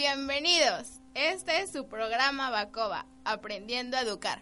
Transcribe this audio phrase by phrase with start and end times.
[0.00, 1.02] Bienvenidos.
[1.12, 4.38] Este es su programa Bacoba, Aprendiendo a Educar.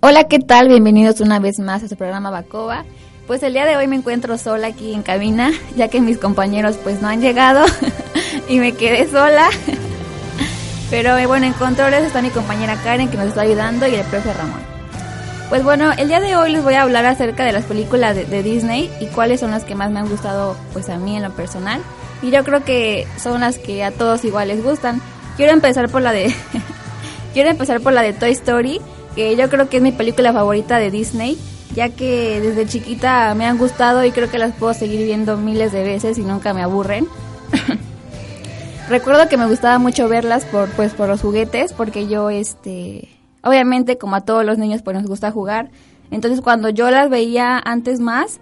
[0.00, 0.68] Hola, ¿qué tal?
[0.68, 2.86] Bienvenidos una vez más a su programa Bacoba.
[3.26, 6.78] Pues el día de hoy me encuentro sola aquí en cabina, ya que mis compañeros
[6.82, 7.66] pues no han llegado
[8.48, 9.50] y me quedé sola.
[10.88, 14.06] Pero eh, bueno, en controles está mi compañera Karen que nos está ayudando y el
[14.06, 14.62] profe Ramón.
[15.50, 18.24] Pues bueno, el día de hoy les voy a hablar acerca de las películas de,
[18.24, 21.24] de Disney y cuáles son las que más me han gustado pues a mí en
[21.24, 21.82] lo personal.
[22.22, 25.02] Y yo creo que son las que a todos igual les gustan.
[25.36, 26.32] Quiero empezar por la de
[27.34, 28.80] quiero empezar por la de Toy Story,
[29.14, 31.36] que yo creo que es mi película favorita de Disney,
[31.74, 35.72] ya que desde chiquita me han gustado y creo que las puedo seguir viendo miles
[35.72, 37.08] de veces y nunca me aburren.
[38.88, 43.08] Recuerdo que me gustaba mucho verlas por pues por los juguetes, porque yo este
[43.42, 45.70] obviamente como a todos los niños pues nos gusta jugar.
[46.10, 48.38] Entonces cuando yo las veía antes más,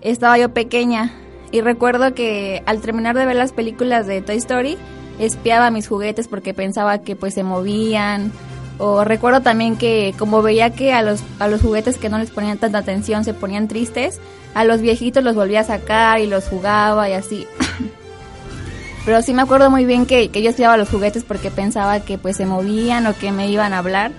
[0.00, 1.12] estaba yo pequeña
[1.52, 4.78] y recuerdo que al terminar de ver las películas de Toy Story,
[5.18, 8.32] espiaba mis juguetes porque pensaba que pues se movían.
[8.78, 12.30] O recuerdo también que como veía que a los, a los juguetes que no les
[12.30, 14.18] ponían tanta atención se ponían tristes,
[14.54, 17.46] a los viejitos los volvía a sacar y los jugaba y así.
[19.04, 22.16] Pero sí me acuerdo muy bien que, que yo espiaba los juguetes porque pensaba que
[22.16, 24.12] pues se movían o que me iban a hablar.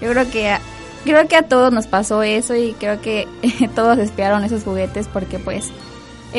[0.00, 0.56] Yo creo que
[1.04, 3.28] creo que a todos nos pasó eso y creo que
[3.74, 5.70] todos espiaron esos juguetes porque pues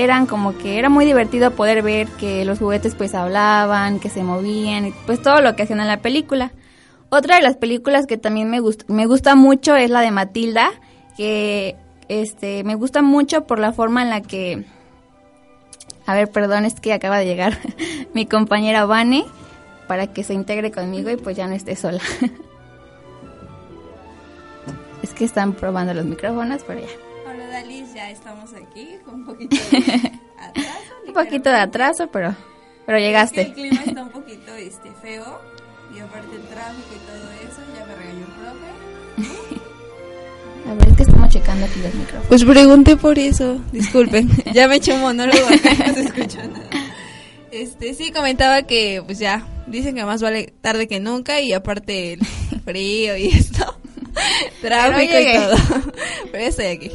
[0.04, 4.24] eran como que era muy divertido poder ver que los juguetes pues hablaban, que se
[4.24, 6.52] movían, pues todo lo que hacían en la película.
[7.10, 10.70] Otra de las películas que también me gusta, me gusta mucho es la de Matilda,
[11.18, 11.76] que
[12.08, 14.66] este me gusta mucho por la forma en la que
[16.06, 17.58] a ver, perdón, es que acaba de llegar
[18.14, 19.26] mi compañera Vane
[19.88, 22.02] para que se integre conmigo y pues ya no esté sola.
[25.04, 27.09] es que están probando los micrófonos, pero ya
[28.00, 29.78] ya estamos aquí con un poquito de
[30.38, 30.94] atraso.
[31.06, 32.34] un poquito de atraso, pero,
[32.86, 33.42] pero llegaste.
[33.42, 35.42] el clima está un poquito este, feo
[35.94, 39.60] y aparte el tráfico y todo eso, ya me regañó el profe.
[40.70, 42.28] A ver, es que estamos checando aquí los micrófonos.
[42.30, 46.70] Pues pregunté por eso, disculpen, ya me eché un monólogo acá no se escuchó nada.
[47.52, 52.14] Este, sí, comentaba que pues ya, dicen que más vale tarde que nunca y aparte
[52.14, 52.26] el
[52.64, 53.78] frío y esto,
[54.62, 55.56] tráfico y todo.
[56.32, 56.92] Pero ya estoy aquí.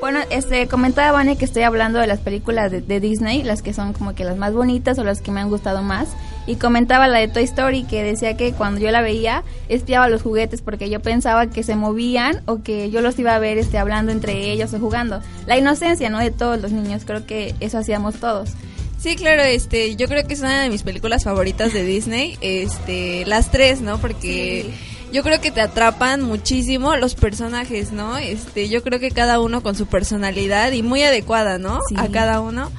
[0.00, 3.94] Bueno, este, comentaba Vane que estoy hablando de las películas de, Disney, las que son
[3.94, 6.08] como que las más bonitas o las que me han gustado más.
[6.46, 10.22] Y comentaba la de Toy Story que decía que cuando yo la veía espiaba los
[10.22, 13.78] juguetes porque yo pensaba que se movían o que yo los iba a ver este,
[13.78, 15.22] hablando entre ellos o jugando.
[15.46, 16.18] La inocencia, ¿no?
[16.18, 18.50] De todos los niños, creo que eso hacíamos todos.
[18.98, 23.24] Sí, claro, este, yo creo que es una de mis películas favoritas de Disney, este,
[23.26, 23.98] las tres, ¿no?
[23.98, 24.70] Porque
[25.12, 28.18] yo creo que te atrapan muchísimo los personajes, ¿no?
[28.18, 31.80] Este, yo creo que cada uno con su personalidad y muy adecuada, ¿no?
[31.96, 32.70] A cada uno.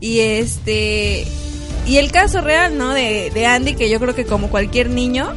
[0.00, 1.26] Y este,
[1.86, 2.92] y el caso real, ¿no?
[2.94, 5.32] De, de Andy, que yo creo que como cualquier niño,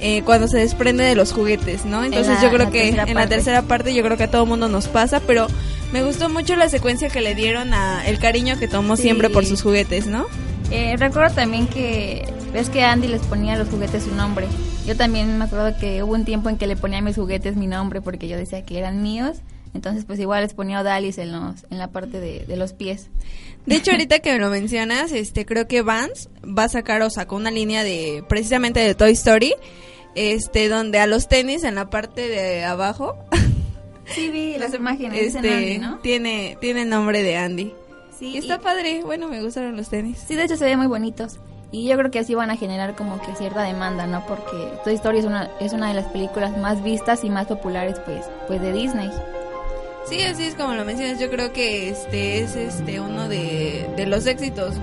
[0.00, 2.04] eh, cuando se desprende de los juguetes, ¿no?
[2.04, 4.88] Entonces yo creo que en la tercera parte yo creo que a todo mundo nos
[4.88, 5.46] pasa, pero
[5.92, 9.46] me gustó mucho la secuencia que le dieron a el cariño que tomó siempre por
[9.46, 10.26] sus juguetes, ¿no?
[10.70, 14.46] Eh, recuerdo también que ves que Andy les ponía a los juguetes su nombre.
[14.86, 17.54] Yo también me acuerdo que hubo un tiempo en que le ponía a mis juguetes
[17.54, 19.36] mi nombre porque yo decía que eran míos.
[19.74, 23.08] Entonces, pues igual les ponía Odalis en, los, en la parte de, los pies.
[23.66, 27.10] De hecho, ahorita que me lo mencionas, este, creo que Vans va a sacar o
[27.10, 29.52] sacó una línea de, precisamente de Toy Story,
[30.14, 33.18] este, donde a los tenis en la parte de abajo.
[34.14, 35.34] Sí, vi las imágenes.
[35.34, 35.98] Este, ¿no?
[35.98, 37.74] Tiene, tiene nombre de Andy.
[38.16, 39.02] Sí, está padre.
[39.02, 40.22] Bueno, me gustaron los tenis.
[40.28, 41.40] Sí, de hecho se ven muy bonitos.
[41.72, 44.24] Y yo creo que así van a generar como que cierta demanda, ¿no?
[44.26, 47.98] Porque Toy Story es una, es una de las películas más vistas y más populares,
[48.04, 49.10] pues, pues de Disney.
[50.06, 51.18] Sí, así es como lo mencionas.
[51.18, 54.74] Yo creo que este es este uno de, de los éxitos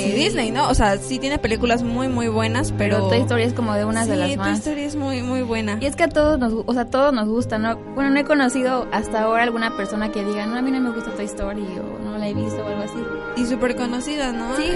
[0.00, 0.68] de Disney, ¿no?
[0.68, 4.06] O sea, sí tiene películas muy muy buenas, pero, Toy Story es como de una
[4.06, 4.46] de las más.
[4.46, 5.78] Toy Story es muy muy buena.
[5.80, 7.76] Y es que a todos nos, o sea, todos nos gusta, ¿no?
[7.94, 10.90] Bueno, no he conocido hasta ahora alguna persona que diga, "No, a mí no me
[10.90, 12.98] gusta Toy Story" o "No la he visto" o algo así.
[13.36, 14.56] Y súper conocida, ¿no?
[14.56, 14.70] Sí.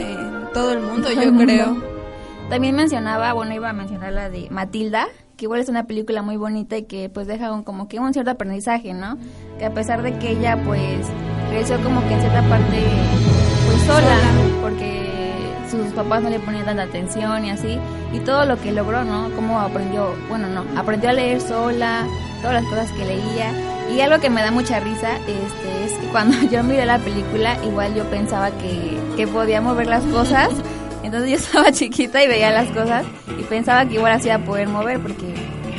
[0.54, 1.76] Todo el mundo, yo creo.
[2.48, 5.06] También mencionaba, bueno, iba a mencionar la de Matilda,
[5.36, 8.12] que igual es una película muy bonita y que pues deja un, como que un
[8.12, 9.18] cierto aprendizaje, ¿no?
[9.58, 11.06] Que a pesar de que ella pues
[11.50, 12.82] creció como que en cierta parte
[13.88, 14.18] sola,
[14.60, 17.78] porque sus papás no le ponían tanta atención y así,
[18.12, 19.30] y todo lo que logró, ¿no?
[19.34, 22.06] Cómo aprendió, bueno, no, aprendió a leer sola,
[22.42, 23.50] todas las cosas que leía,
[23.90, 27.56] y algo que me da mucha risa este, es que cuando yo miré la película,
[27.64, 30.50] igual yo pensaba que, que podía mover las cosas,
[31.02, 33.06] entonces yo estaba chiquita y veía las cosas,
[33.38, 35.34] y pensaba que igual hacía poder mover, porque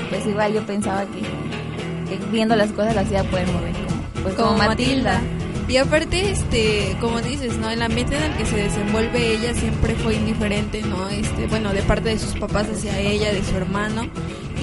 [0.10, 4.58] pues igual yo pensaba que, viendo las cosas las hacía poder mover, como, pues, como,
[4.58, 5.22] Matilda.
[5.70, 7.70] Y aparte, este, como dices, ¿no?
[7.70, 11.08] El ambiente en el que se desenvuelve ella siempre fue indiferente, ¿no?
[11.10, 14.10] Este, bueno, de parte de sus papás hacia ella, de su hermano.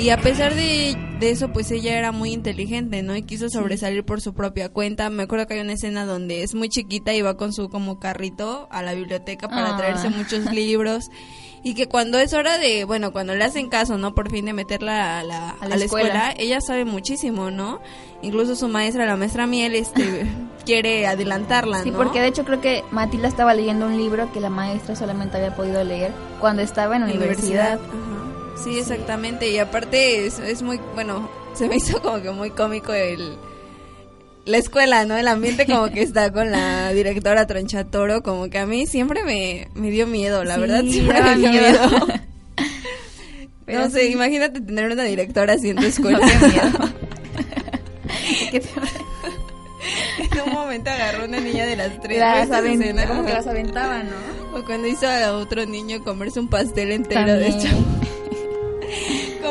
[0.00, 3.14] Y a pesar de, de eso, pues ella era muy inteligente, ¿no?
[3.16, 5.08] Y quiso sobresalir por su propia cuenta.
[5.08, 8.00] Me acuerdo que hay una escena donde es muy chiquita y va con su como
[8.00, 9.78] carrito a la biblioteca para Ah.
[9.78, 11.08] traerse muchos libros.
[11.66, 14.14] Y que cuando es hora de, bueno, cuando le hacen caso, ¿no?
[14.14, 16.08] Por fin de meterla a la, A a la la escuela.
[16.28, 16.34] escuela.
[16.38, 17.80] ella sabe muchísimo, ¿no?
[18.22, 20.26] Incluso su maestra, la maestra Miel, este,
[20.64, 21.98] quiere adelantarla, Sí, ¿no?
[21.98, 25.56] porque de hecho creo que Matilda estaba leyendo un libro que la maestra solamente había
[25.56, 27.80] podido leer cuando estaba en la universidad.
[27.80, 28.62] Ajá.
[28.62, 29.50] Sí, exactamente.
[29.50, 33.36] Y aparte es, es muy, bueno, se me hizo como que muy cómico el
[34.46, 35.16] la escuela, ¿no?
[35.16, 39.69] El ambiente como que está con la directora Tronchatoro, como que a mí siempre me,
[39.75, 41.88] me dio miedo, la Sí, verdad, siempre me dio miedo.
[41.90, 42.06] miedo.
[43.66, 46.20] Pero no sé, imagínate tener una directora así en tu escuela.
[46.20, 46.90] Qué miedo.
[48.50, 48.62] Te-
[50.40, 52.19] en un momento agarró una niña de las tres.
[52.19, 52.49] las
[53.08, 54.58] como que las aventaba, ¿no?
[54.58, 57.95] O cuando hizo a otro niño comerse un pastel entero de También.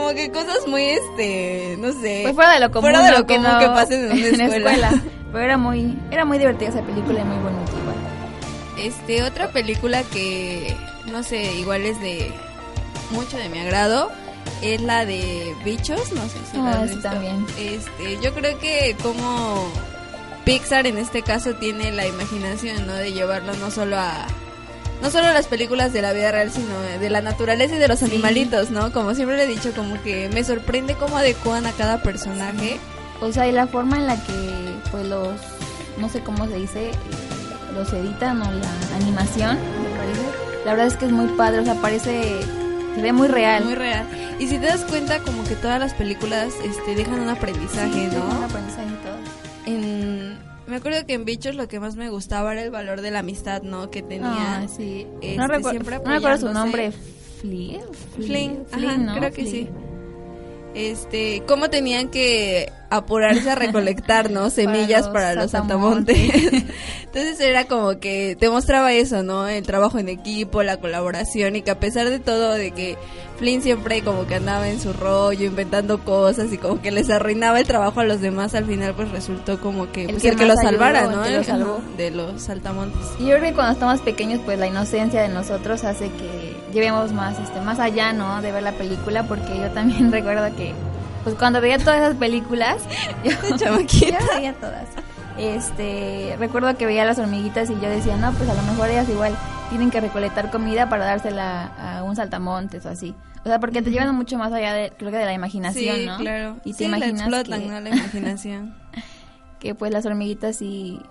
[0.05, 2.19] Como que cosas muy, este, no sé.
[2.23, 3.17] Pues fuera de lo común, Fuera de ¿no?
[3.19, 5.03] lo común que pasen en una la escuela.
[5.31, 7.95] Pero era muy, era muy divertida esa película y muy bonita igual.
[8.77, 10.75] Este, otra película que,
[11.11, 12.31] no sé, igual es de
[13.11, 14.11] mucho de mi agrado,
[14.61, 17.01] es la de Bichos, no sé si la Ah, has visto.
[17.09, 17.45] también.
[17.57, 19.67] Este, yo creo que como
[20.45, 22.93] Pixar en este caso tiene la imaginación, ¿no?
[22.93, 24.27] De llevarlo no solo a
[25.05, 28.01] no solo las películas de la vida real, sino de la naturaleza y de los
[28.01, 28.91] animalitos, ¿no?
[28.91, 32.79] Como siempre le he dicho, como que me sorprende cómo adecuan a cada personaje.
[33.21, 35.29] O sea, y la forma en la que, pues, los,
[35.99, 36.93] no sé cómo se dice, eh,
[37.75, 40.21] los editan o la animación, me parece.
[40.65, 42.39] La verdad es que es muy padre, o sea, parece,
[42.95, 43.63] se ve muy real.
[43.63, 44.07] Muy real.
[44.39, 48.15] Y si te das cuenta, como que todas las películas este, dejan un aprendizaje, Sí,
[48.15, 48.43] un ¿no?
[48.43, 49.17] aprendizaje y todo.
[49.67, 50.14] En,
[50.67, 53.19] me acuerdo que en Bichos lo que más me gustaba era el valor de la
[53.19, 53.91] amistad, ¿no?
[53.91, 54.59] Que tenía.
[54.59, 55.07] Ah, sí.
[55.21, 56.91] este, no, recuerdo, siempre no recuerdo su nombre.
[57.41, 57.81] Flynn.
[58.15, 59.17] Flynn, ajá, Flynn, ¿no?
[59.17, 59.51] creo que Flynn.
[59.51, 59.69] sí.
[60.73, 64.49] Este, cómo tenían que apurarse a recolectar, ¿no?
[64.51, 66.17] Semillas los para los saltamontes.
[66.17, 66.63] saltamontes.
[67.05, 69.47] Entonces era como que te mostraba eso, ¿no?
[69.47, 72.97] El trabajo en equipo, la colaboración y que a pesar de todo, de que
[73.37, 77.59] Flynn siempre como que andaba en su rollo, inventando cosas y como que les arruinaba
[77.59, 80.35] el trabajo a los demás, al final pues resultó como que El pues, que el
[80.37, 81.25] que los salvara, ayudó, ¿no?
[81.25, 81.81] el que Ajá, salvó.
[81.97, 83.01] de los saltamontes.
[83.19, 87.11] Y yo creo que cuando estamos pequeños, pues la inocencia de nosotros hace que llevemos
[87.13, 88.41] más, este, más allá, ¿no?
[88.41, 90.73] De ver la película, porque yo también recuerdo que,
[91.25, 92.77] pues cuando veía todas esas películas,
[93.25, 94.87] yo, yo veía todas.
[95.37, 99.09] Este, recuerdo que veía las hormiguitas y yo decía, no, pues a lo mejor ellas
[99.09, 99.35] igual
[99.69, 103.13] tienen que recolectar comida para dársela a un saltamontes o así.
[103.43, 106.05] O sea, porque te llevan mucho más allá de, creo que de la imaginación, sí,
[106.05, 106.17] ¿no?
[106.17, 106.57] claro.
[106.63, 107.81] Y te sí, la imaginas explotan, que, ¿no?
[107.81, 108.75] La imaginación.
[109.59, 111.01] que pues las hormiguitas sí,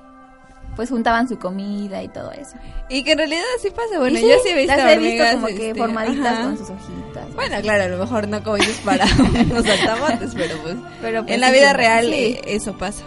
[0.77, 2.57] pues juntaban su comida y todo eso.
[2.89, 3.99] Y que en realidad sí pasa.
[3.99, 6.43] Bueno, sí, yo sí he visto las he visto como que este, formaditas ajá.
[6.45, 7.35] con sus hojitas.
[7.35, 9.05] Bueno, claro, a lo mejor no como dices para
[9.53, 12.13] los saltamontes, pero pues, Pero, pues, en la vida sí, real sí.
[12.15, 13.05] eh, eso pasa.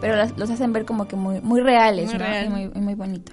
[0.00, 2.18] pero las- los hacen ver como que muy, muy reales, Muy ¿no?
[2.20, 2.46] real.
[2.46, 3.32] Y muy, muy bonito.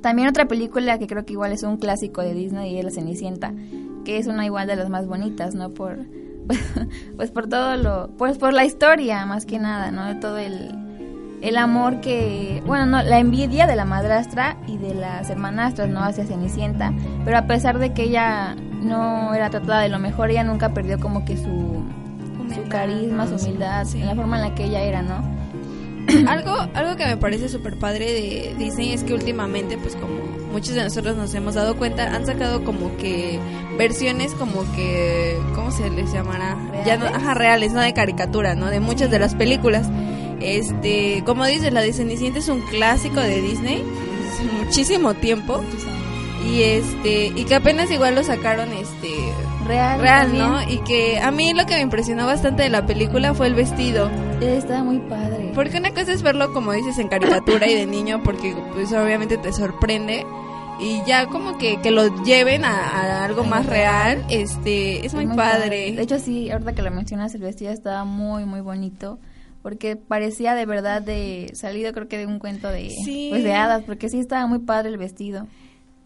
[0.00, 2.90] También otra película que creo que igual es un clásico de Disney y es La
[2.90, 3.52] Cenicienta,
[4.04, 5.70] que es una igual de las más bonitas, ¿no?
[5.70, 5.98] Por,
[7.16, 10.06] pues por todo lo, pues por la historia más que nada, ¿no?
[10.06, 10.91] De todo el,
[11.42, 16.00] el amor que, bueno, no, la envidia de la madrastra y de las hermanastras, ¿no?
[16.02, 16.92] Hacia Cenicienta,
[17.24, 20.98] pero a pesar de que ella no era tratada de lo mejor, ella nunca perdió
[21.00, 21.82] como que su,
[22.54, 24.00] su carisma, su humildad, Sí.
[24.00, 25.20] en la forma en la que ella era, ¿no?
[26.28, 30.14] algo, algo que me parece súper padre de Disney es que últimamente, pues como
[30.52, 33.38] muchos de nosotros nos hemos dado cuenta, han sacado como que
[33.78, 36.56] versiones como que, ¿cómo se les llamará?
[36.84, 37.22] Ya no, ¿Reales?
[37.22, 38.66] ajá, reales, no de caricatura, ¿no?
[38.66, 39.88] De muchas de las películas.
[40.42, 43.82] Este, como dices, la de Cenicienta es un clásico de Disney,
[44.28, 45.62] hace muchísimo tiempo.
[46.48, 49.08] Y este, y que apenas igual lo sacaron este
[49.66, 50.48] Real, real, también.
[50.48, 50.62] ¿no?
[50.68, 54.10] Y que a mí lo que me impresionó bastante de la película fue el vestido.
[54.40, 55.52] Estaba muy padre.
[55.54, 59.36] Porque una cosa es verlo como dices en caricatura y de niño porque pues obviamente
[59.36, 60.26] te sorprende
[60.80, 65.26] y ya como que, que lo lleven a, a algo más real, este es muy,
[65.28, 65.92] padre.
[65.92, 69.18] De hecho, sí, ahorita que lo mencionas, el vestido estaba muy, muy bonito.
[69.62, 73.28] Porque parecía de verdad de salido, creo que de un cuento de, Sí.
[73.30, 73.84] pues de hadas.
[73.84, 75.46] Porque sí estaba muy padre el vestido.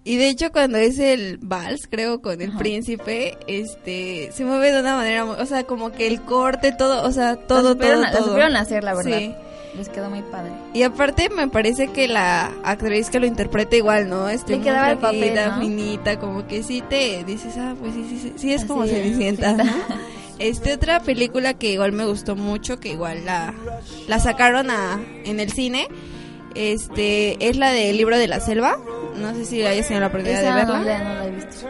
[0.04, 2.58] Y de hecho cuando es el vals, creo, con el Ajá.
[2.58, 7.02] príncipe, este se mueve de una manera, muy- o sea, como que el corte, todo,
[7.04, 8.28] o sea, todo, Lo supieron, todo, lo todo.
[8.28, 9.18] supieron hacer, la verdad.
[9.18, 9.34] Sí.
[9.76, 10.52] Les quedó muy padre.
[10.74, 14.28] Y aparte me parece que la actriz que lo interpreta igual, ¿no?
[14.28, 15.60] Este, Le quedaba el papel, ¿no?
[15.60, 18.84] finita, como que sí te dices, ah, pues sí, sí, sí, sí es Así como
[18.84, 19.64] es, Cenicienta, sí ¿no?
[20.38, 23.54] Este, otra película que igual me gustó mucho, que igual la,
[24.06, 25.88] la sacaron a, en el cine,
[26.54, 28.78] Este, es la del libro de la selva.
[29.16, 30.98] No sé si hayas tenido la oportunidad Esa de no, verla.
[30.98, 31.66] la- no la he visto.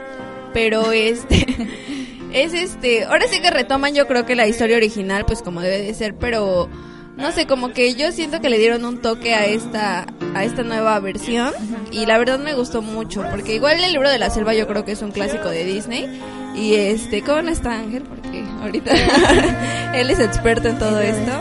[0.52, 1.46] Pero este
[2.32, 5.82] es este, ahora sí que retoman yo creo que la historia original pues como debe
[5.82, 6.68] de ser, pero
[7.16, 10.62] no sé, como que yo siento que le dieron un toque a esta a esta
[10.62, 11.52] nueva versión
[11.92, 14.84] y la verdad me gustó mucho, porque igual el libro de la selva yo creo
[14.84, 16.20] que es un clásico de Disney
[16.56, 18.02] y este, ¿cómo no está Ángel?
[18.04, 18.90] Porque ahorita
[19.94, 21.32] él es experto en todo esto.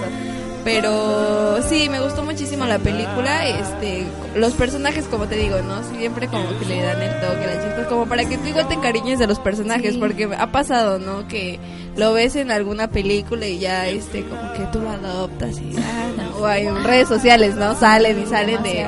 [0.63, 3.47] Pero sí, me gustó muchísimo la película.
[3.47, 5.83] Este, los personajes, como te digo, ¿no?
[5.95, 8.73] Siempre como que le dan el toque, la chispa, como para que tú igual te
[8.73, 9.99] encariñes de los personajes, Sí.
[9.99, 11.27] porque ha pasado, ¿no?
[11.27, 11.59] Que
[11.95, 16.07] lo ves en alguna película y ya, este, como que tú lo adoptas y, ah,
[16.17, 17.75] no, o en redes sociales, ¿no?
[17.75, 18.87] Salen y salen de,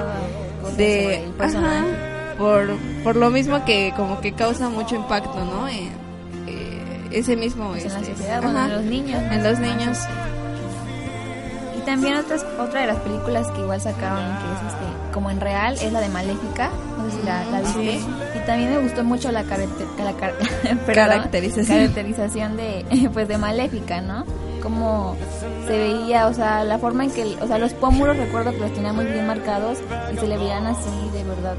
[0.77, 1.85] de, ajá,
[2.39, 2.69] por,
[3.03, 5.67] por lo mismo que como que causa mucho impacto, ¿no?
[5.67, 5.89] Eh,
[7.19, 9.21] ese mismo, Pues en la este, sociedad, bueno, en los niños.
[9.31, 9.97] en los niños.
[11.77, 15.39] Y también otras, otra de las películas que igual sacaron, que es este, como en
[15.39, 16.69] real, es la de Maléfica.
[16.97, 17.99] No sé si la, la viste.
[17.99, 18.07] Sí.
[18.35, 20.35] Y también me gustó mucho la, caracter- la car-
[20.93, 21.77] Caracterización.
[21.77, 24.25] caracterización de, pues, de Maléfica, ¿no?
[24.61, 25.15] Cómo
[25.67, 28.73] se veía, o sea, la forma en que, o sea, los pómulos recuerdo que los
[28.73, 29.77] tenía muy bien marcados
[30.13, 31.55] y se le veían así, de verdad.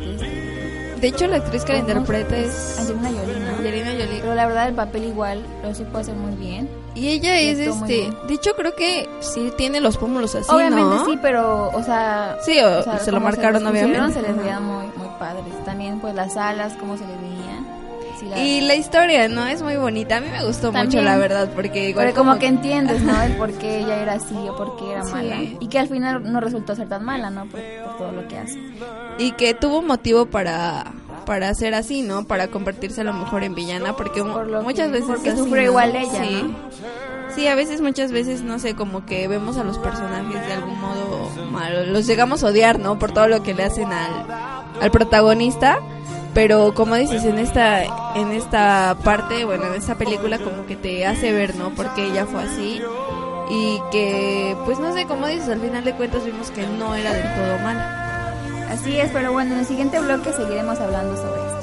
[1.00, 3.56] De hecho, la actriz que la interpreta es Angelina Jolie, ¿no?
[3.56, 4.20] Angelina Jolie.
[4.20, 6.68] Pero la verdad el papel igual lo supo hacer muy bien.
[6.94, 8.10] Y ella Y es este.
[8.26, 11.04] De hecho, creo que sí tiene los pómulos así, Obviamente ¿no?
[11.04, 12.38] sí, pero, o sea...
[12.42, 14.20] Sí, o, o sea, se lo marcaron, pusieron, obviamente.
[14.20, 15.44] Se les veía muy, muy padres.
[15.64, 17.37] También, pues, las alas, cómo se les veían.
[18.36, 19.46] Y la historia, ¿no?
[19.46, 20.16] Es muy bonita.
[20.18, 21.04] A mí me gustó mucho, También.
[21.04, 22.06] la verdad, porque igual.
[22.06, 23.20] Pero como que entiendes, ¿no?
[23.22, 25.12] El por qué ella era así o por qué era Sí.
[25.12, 25.36] mala.
[25.60, 27.46] Y que al final no resultó ser tan mala, ¿no?
[27.46, 28.58] Por, por todo lo que hace.
[29.18, 30.92] Y que tuvo motivo para
[31.24, 32.24] para ser así, ¿no?
[32.24, 35.56] Para convertirse a lo mejor en villana, porque Por muchas que- veces porque así, sufrió
[35.64, 35.68] ¿no?
[35.68, 36.42] igual ella, sí.
[36.42, 37.34] ¿no?
[37.34, 40.80] Sí, a veces, muchas veces, no sé, como que vemos a los personajes de algún
[40.80, 42.98] modo malo, los llegamos a odiar, ¿no?
[42.98, 44.10] Por todo lo que le hacen al,
[44.80, 45.78] al protagonista,
[46.38, 47.82] pero como dices, en esta,
[48.14, 51.70] en esta parte, bueno, en esta película como que te hace ver, ¿no?
[51.70, 52.80] Porque ella fue así
[53.50, 57.12] y que, pues no sé, como dices, al final de cuentas vimos que no era
[57.12, 58.36] del todo mala.
[58.70, 61.58] Así es, pero bueno, en el siguiente bloque seguiremos hablando sobre esto.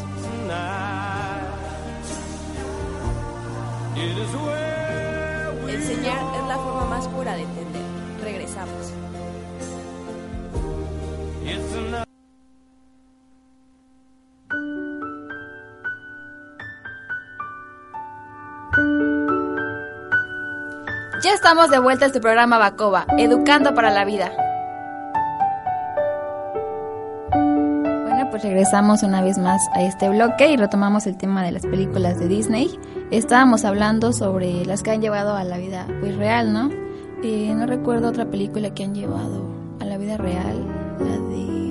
[21.45, 24.31] Estamos de vuelta a este programa Bacoba, Educando para la Vida.
[27.29, 31.61] Bueno, pues regresamos una vez más a este bloque y retomamos el tema de las
[31.61, 32.79] películas de Disney.
[33.11, 36.71] Estábamos hablando sobre las que han llevado a la vida pues real, ¿no?
[37.21, 39.43] Eh, no recuerdo otra película que han llevado
[39.79, 40.65] a la vida real,
[40.97, 41.64] la de...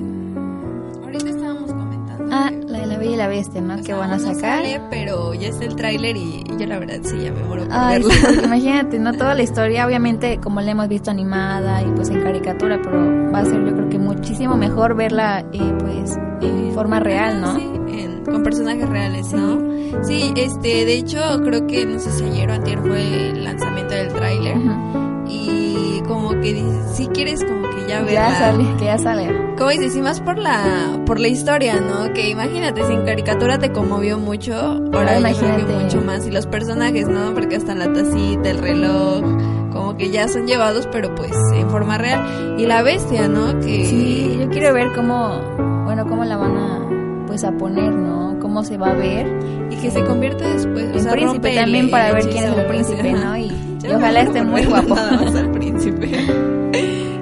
[2.37, 3.81] Ah, la de la Bella y la Bestia, ¿no?
[3.81, 4.57] Que van a No sacar.
[4.63, 7.73] sale, pero ya está el tráiler y yo la verdad sí ya me muero por
[7.73, 8.13] Ay, verla.
[8.13, 9.13] sí, porque imagínate, ¿no?
[9.13, 13.39] Toda la historia, obviamente, como la hemos visto animada y pues en caricatura, pero va
[13.39, 17.55] a ser yo creo que muchísimo mejor verla, eh, pues, en forma real, ¿no?
[17.55, 19.59] Sí, en- con personajes reales, ¿no?
[20.03, 23.93] Sí, este, de hecho, creo que no sé si ayer o antier fue el lanzamiento
[23.95, 24.57] del tráiler
[25.27, 26.63] y como que
[26.93, 28.13] si quieres como que ya verla.
[28.29, 29.45] Ya sale, que ya sale.
[29.57, 32.11] Como dices, y más por la por la historia, ¿no?
[32.13, 35.83] Que imagínate, si en caricatura te conmovió mucho, ahora Ahora yo creo que imagínate.
[35.83, 36.27] mucho más.
[36.27, 37.33] Y los personajes, ¿no?
[37.33, 39.23] Porque hasta la tacita, el reloj,
[39.71, 42.55] como que ya son llevados, pero pues en forma real.
[42.57, 43.59] Y la bestia, ¿no?
[43.59, 45.39] Que Sí, yo quiero ver cómo,
[45.85, 48.37] bueno, cómo la van a, pues, a poner, ¿no?
[48.41, 49.27] Cómo se va a ver.
[49.71, 52.57] y que se convierte después, o En sea, príncipe el- también para ver quién es
[52.57, 53.11] el príncipe.
[53.13, 53.35] ¿no?
[53.37, 53.47] Y,
[53.89, 54.93] no ojalá esté muy guapo.
[54.95, 56.11] nada más al príncipe.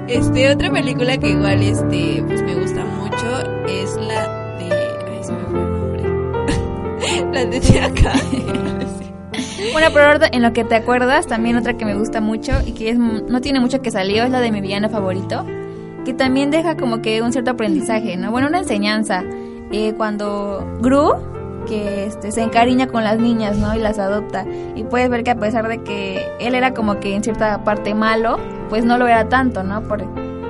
[0.08, 5.32] Este, otra película que igual, este, pues me gusta mucho es la de, ay, se
[5.32, 7.32] me fue el nombre.
[7.32, 8.12] la de Chiaca.
[9.72, 12.90] Bueno, pero en lo que te acuerdas, también otra que me gusta mucho y que
[12.90, 15.44] es, no tiene mucho que salió es la de mi villano favorito,
[16.04, 18.30] que también deja como que un cierto aprendizaje, ¿no?
[18.30, 19.24] Bueno, una enseñanza.
[19.72, 21.14] Eh, cuando Gru,
[21.66, 23.74] que este, se encariña con las niñas, ¿no?
[23.74, 24.44] Y las adopta.
[24.76, 27.94] Y puedes ver que a pesar de que él era como que en cierta parte
[27.94, 28.38] malo,
[28.74, 29.84] pues no lo era tanto, ¿no?
[29.86, 30.04] Por-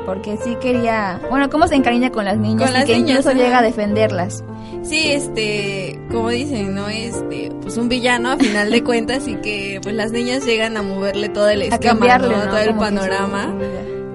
[0.06, 1.20] porque sí quería...
[1.28, 3.38] Bueno, cómo se encariña con las niñas Con y las que niñas, incluso ajá.
[3.38, 4.42] llega a defenderlas.
[4.82, 6.88] Sí, este, como dicen, ¿no?
[6.88, 10.82] Este, pues un villano a final de cuentas y que pues las niñas llegan a
[10.82, 12.44] moverle todo el esquema, cambiarle, ¿no?
[12.44, 12.50] ¿no?
[12.50, 13.54] Todo el Como panorama.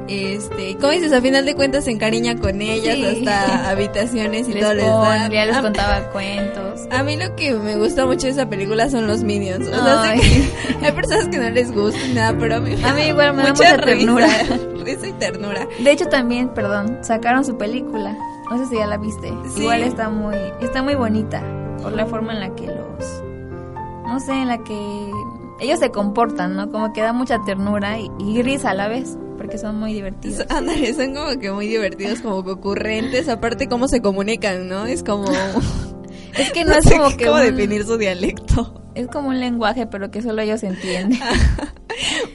[0.09, 3.25] Este, como dices, a final de cuentas se encariña con ellas, Sí.
[3.27, 5.29] hasta habitaciones y Les todo les da.
[5.29, 6.81] ya les contaba cuentos.
[6.91, 9.67] A mí lo que me gusta mucho de esa película son los minions.
[9.67, 10.01] O sea,
[10.81, 13.49] hay personas que no les gusta nada, pero a mí, A mí igual me da
[13.49, 14.27] mucha ternura.
[14.83, 15.67] risa, y ternura.
[15.79, 18.17] De hecho también, perdón, sacaron su película.
[18.49, 19.31] No sé si ya la viste.
[19.53, 19.61] Sí.
[19.61, 21.43] Igual está muy está muy bonita
[21.83, 23.23] por la forma en la que los
[24.07, 25.11] no sé, en la que
[25.59, 26.71] ellos se comportan, ¿no?
[26.71, 29.17] Como que da mucha ternura y, y risa a la vez,
[29.49, 30.45] porque son muy divertidos.
[30.49, 33.27] Ándale, son como que muy divertidos, como que ocurrentes.
[33.29, 34.85] Aparte, cómo se comunican, ¿no?
[34.85, 35.25] Es como.
[36.37, 38.83] Es que no, no es sé como que cómo un- definir su dialecto.
[38.93, 41.19] es como un lenguaje, pero que solo ellos entienden.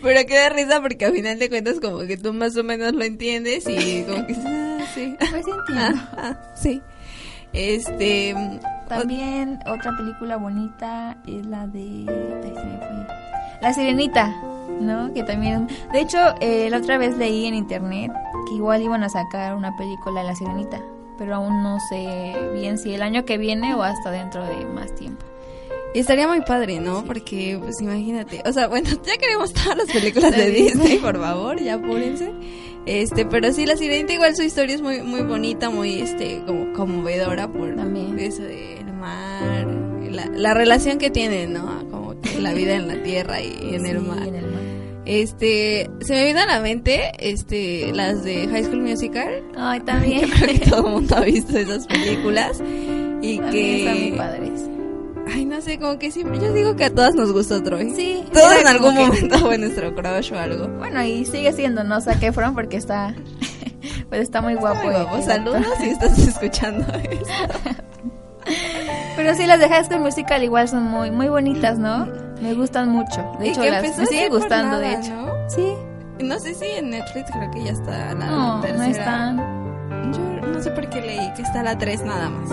[0.02, 3.04] Pero queda risa porque a final de cuentas, como que tú más o menos lo
[3.04, 4.34] entiendes y como que.
[4.34, 5.14] ah, sí.
[5.18, 6.02] Pues entiendo.
[6.16, 6.82] Ah, ah, sí.
[7.52, 8.34] Este.
[8.88, 11.80] También otra película bonita es la de
[12.42, 13.06] ay, se me fue.
[13.62, 14.34] La Sirenita,
[14.80, 15.12] ¿no?
[15.12, 18.12] Que también de hecho eh, la otra vez leí en internet
[18.48, 20.82] que igual iban a sacar una película de La Sirenita,
[21.18, 24.94] pero aún no sé bien si el año que viene o hasta dentro de más
[24.94, 25.24] tiempo.
[25.94, 27.04] Y estaría muy padre, ¿no?
[27.04, 28.42] Porque, pues imagínate.
[28.44, 30.98] O sea, bueno, ya queremos todas las películas de Disney.
[30.98, 32.32] Por favor, ya apúrense.
[32.84, 36.72] Este, pero sí, La Sirenita igual su historia es muy, muy bonita, muy, este, como
[36.72, 38.18] conmovedora por También.
[38.18, 39.66] eso del mar,
[40.10, 41.88] la, la relación que tienen, ¿no?
[41.92, 44.26] Como que la vida en la tierra y en el Sí, mar.
[44.26, 44.62] en el mar.
[45.06, 49.42] Este, se me viene a la mente, este, las de High School Musical.
[49.56, 50.22] Ay, también.
[50.28, 52.62] Yo creo que todo el mundo ha visto esas películas.
[53.20, 53.78] Y que...
[53.86, 54.62] están muy padres.
[55.26, 56.38] Ay, no sé, como que siempre.
[56.38, 57.90] Yo digo que a todas nos gustó Troy.
[57.94, 60.68] Sí, Todos en algún momento fue nuestro crush o algo.
[60.78, 62.00] Bueno, y sigue siendo, ¿no?
[62.00, 63.14] Zac Efron porque está
[64.10, 64.84] pues está muy guapo.
[64.84, 65.22] Muy el- guapo.
[65.22, 67.72] Saludos si estás escuchando esto.
[69.16, 72.06] Pero sí, las de High School Musical igual son muy, muy bonitas, ¿no?
[72.42, 73.32] Me gustan mucho.
[73.38, 75.14] De hecho, las, me por gustando, de nada, hecho.
[75.14, 75.50] ¿no?
[75.50, 75.72] Sí.
[76.20, 78.78] No sé si en Netflix creo que ya está la No, tercera.
[78.84, 80.12] no están.
[80.12, 82.50] Yo no sé por qué leí que está la 3 nada más.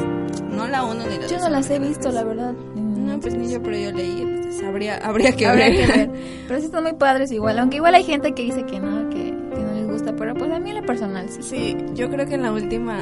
[0.49, 1.31] No la 1 ni la 2.
[1.31, 2.53] Yo no las he visto, la verdad.
[2.75, 4.21] No, pues ni yo, pero yo leí.
[4.21, 5.75] Entonces habría, habría que Habría ver.
[5.77, 6.09] que ver.
[6.47, 7.59] Pero sí están muy padres igual.
[7.59, 10.13] Aunque igual hay gente que dice que no, que, que no les gusta.
[10.15, 11.41] Pero pues a mí en lo personal sí.
[11.43, 12.99] Sí, yo creo que en la última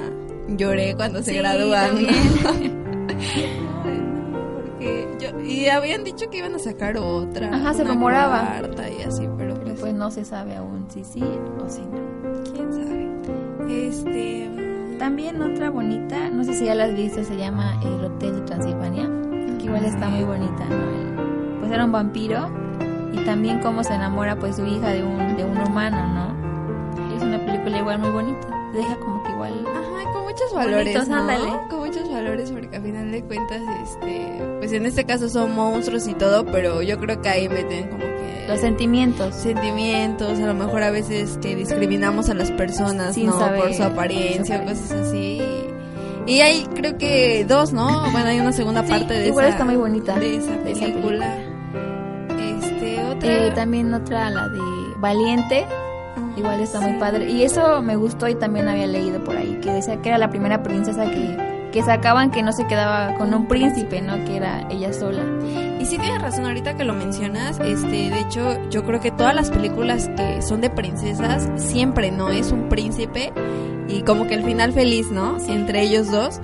[0.48, 1.98] lloré cuando se Sí, gradúan.
[5.50, 7.54] y habían dicho que iban a sacar otra.
[7.54, 8.58] Ajá, se rumoraba.
[8.60, 12.44] cuarta y así, pero pues, Pues no se sabe aún si sí o si no.
[12.54, 13.10] quién sabe.
[13.70, 14.50] Este.
[14.50, 18.42] mm, También otra bonita, no sé si ya las viste, se llama El Hotel de
[18.42, 19.10] Transilvania.
[19.58, 21.60] Que igual está muy bonita, ¿no?
[21.60, 22.50] Pues era un vampiro
[23.14, 27.16] y también cómo se enamora pues su hija de un, de un humano, ¿no?
[27.16, 28.48] Es una película igual muy bonita.
[28.74, 29.66] Deja como que igual...
[29.68, 31.16] Ajá, con muchos valores, Bonitos, ¿no?
[31.18, 31.52] ándale.
[31.70, 31.79] Con
[32.30, 36.46] valores porque a final de cuentas, este, pues en este caso son monstruos y todo,
[36.46, 39.36] pero yo creo que ahí meten como que Los sentimientos.
[39.36, 43.40] sentimientos, a lo mejor a veces que discriminamos a las personas, Sin ¿no?
[43.40, 45.42] saber por su apariencia su cosas así.
[46.28, 48.04] Y hay creo que dos, ¿no?
[48.12, 51.36] Bueno, hay una segunda Sí, parte de igual esa está muy bonita, de esa película.
[52.38, 54.60] Este, otra Eh, también otra, la de
[54.98, 55.66] Valiente,
[56.38, 56.98] igual está muy Sí.
[57.00, 57.30] padre.
[57.32, 60.30] Y eso me gustó y también había leído por ahí, que decía que era la
[60.30, 61.36] primera princesa que,
[61.72, 64.24] que sacaban que no se quedaba con un príncipe, ¿no?
[64.26, 65.24] Que era ella sola.
[65.80, 69.36] Y sí tienes razón ahorita que lo mencionas, este, de hecho, yo creo que todas
[69.36, 73.32] las películas que son de princesas siempre no es un príncipe
[73.88, 75.38] y como que el final feliz, ¿no?
[75.48, 76.40] Entre ellos dos.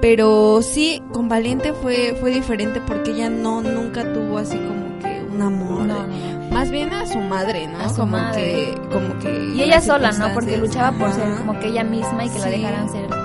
[0.00, 5.22] Pero sí, con Valiente fue fue diferente porque ella no nunca tuvo así como que
[5.30, 5.86] un amor.
[5.86, 6.50] No, no, no.
[6.50, 7.78] Más bien a su madre, ¿no?
[7.80, 8.42] A su como madre.
[8.42, 10.32] que como que Y ella sola, ¿no?
[10.32, 13.19] Porque luchaba por ser como que ella misma y que la dejaran ser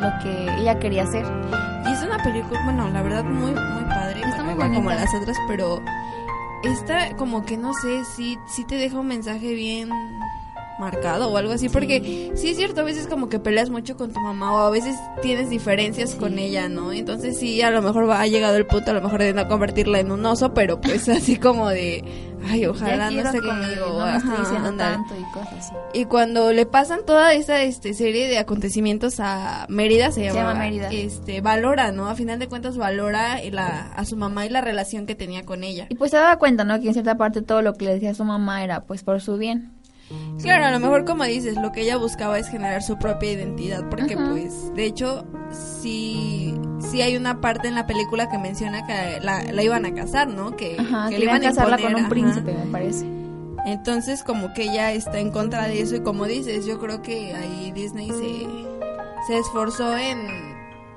[0.00, 1.24] lo que ella quería ser.
[1.86, 5.04] Y es una película, bueno, la verdad muy muy padre, Está muy bueno, como bonita.
[5.04, 5.82] las otras, pero
[6.62, 9.88] esta como que no sé si si te deja un mensaje bien
[10.80, 14.12] marcado o algo así, porque sí es cierto, a veces como que peleas mucho con
[14.12, 16.92] tu mamá o a veces tienes diferencias con ella, ¿no?
[16.92, 19.46] Entonces sí, a lo mejor va, ha llegado el punto a lo mejor de no
[19.46, 22.02] convertirla en un oso, pero pues así como de,
[22.48, 23.86] ay, ojalá no esté conmigo.
[23.98, 25.74] No ajá, tanto y cosas así.
[25.92, 30.52] Y cuando le pasan toda esa este, serie de acontecimientos a Mérida, se, Se llama,
[30.52, 30.88] llama Mérida.
[30.90, 32.08] Este, valora, ¿no?
[32.08, 35.64] A final de cuentas valora la, a su mamá y la relación que tenía con
[35.64, 35.86] ella.
[35.88, 36.80] Y pues se daba cuenta, ¿no?
[36.80, 39.20] Que en cierta parte todo lo que le decía a su mamá era pues por
[39.20, 39.79] su bien.
[40.42, 43.88] Claro, a lo mejor como dices, lo que ella buscaba es generar su propia identidad,
[43.88, 44.30] porque Ajá.
[44.30, 49.42] pues, de hecho, sí, sí hay una parte en la película que menciona que la,
[49.52, 50.56] la iban a casar, ¿no?
[50.56, 52.08] Que, Ajá, que que le iban a casarla con un ajá.
[52.08, 53.06] príncipe, me parece.
[53.66, 57.34] Entonces como que ella está en contra de eso y como dices, yo creo que
[57.34, 58.46] ahí Disney se,
[59.26, 60.26] se esforzó en,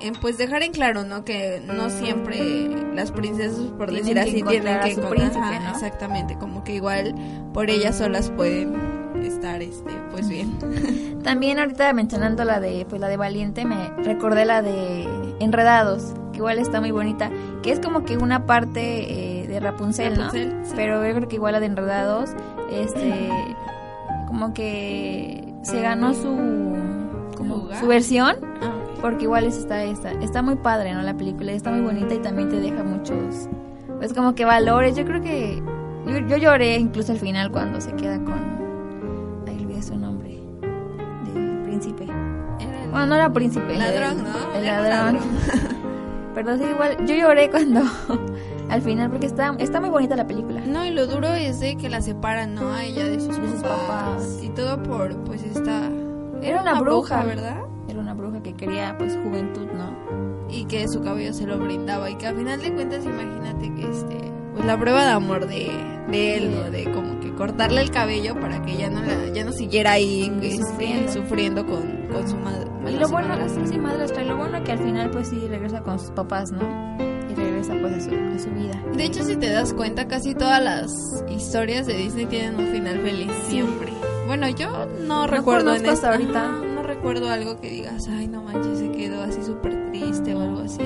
[0.00, 1.26] en pues dejar en claro, ¿no?
[1.26, 5.70] Que no siempre las princesas, por Tienen decir así, tienen que encontrar-.
[5.74, 7.14] Exactamente, como que igual
[7.52, 8.93] por ellas solas pueden
[9.28, 10.58] estar este pues bien.
[11.22, 15.06] También ahorita mencionando la de pues la de Valiente me recordé la de
[15.40, 17.30] Enredados, que igual está muy bonita,
[17.62, 20.30] que es como que una parte eh, de Rapunzel, ¿no?
[20.30, 20.48] Sí.
[20.76, 22.30] Pero yo creo que igual la de Enredados
[22.70, 23.28] este
[24.28, 26.74] como que se ganó su
[27.80, 31.02] su versión Ah, porque igual es- está, está, está muy padre, ¿no?
[31.02, 33.48] La película está muy bonita y también te deja muchos,
[33.98, 34.96] pues como que valores.
[34.96, 35.62] Yo creo que
[36.06, 38.63] yo, yo lloré incluso al final cuando se queda con,
[41.80, 42.04] príncipe.
[42.60, 43.72] Era el Bueno, no era príncipe.
[43.72, 44.52] el- ladrón, ¿no?
[44.54, 45.18] El un ladrón.
[46.34, 47.82] Pero sí, igual, yo lloré cuando,
[48.68, 50.62] al final, porque está, está muy bonita la película.
[50.66, 52.72] No, y lo duro es de que la separan, ¿no?
[52.72, 54.40] A ella de sus, De sus papás.
[54.42, 55.88] Y todo por, pues, esta...
[56.42, 57.22] Era una bruja.
[57.24, 57.58] ¿verdad?
[57.88, 59.94] Era una bruja que quería, pues, juventud, ¿no?
[60.50, 62.10] Y que su cabello se lo brindaba.
[62.10, 64.32] Y que al final de cuentas, imagínate que, este...
[64.54, 65.70] Pues la prueba de amor de,
[66.10, 66.68] de él, ¿no?
[66.70, 66.92] De que
[67.36, 71.12] cortarle el cabello para que ya no, la, ya no siguiera ahí este, Sufriendo.
[71.12, 72.66] sufriendo, con, con su madre.
[72.88, 73.66] Y lo bueno, madrastra.
[73.66, 74.22] sí, sí, madrastra.
[74.22, 76.96] Y lo bueno que al final, pues sí, regresa con sus papás, ¿no?
[77.30, 78.82] Y regresa, pues, a su, a su vida.
[78.96, 80.92] De hecho, si te das cuenta, casi todas las
[81.30, 83.92] historias de Disney tienen un final feliz, siempre.
[84.26, 86.44] Bueno, yo no, recuerdo en esta- ahorita.
[86.44, 90.40] Ajá, no recuerdo algo que digas, ay, no manches, se quedó así súper triste o
[90.40, 90.82] algo así.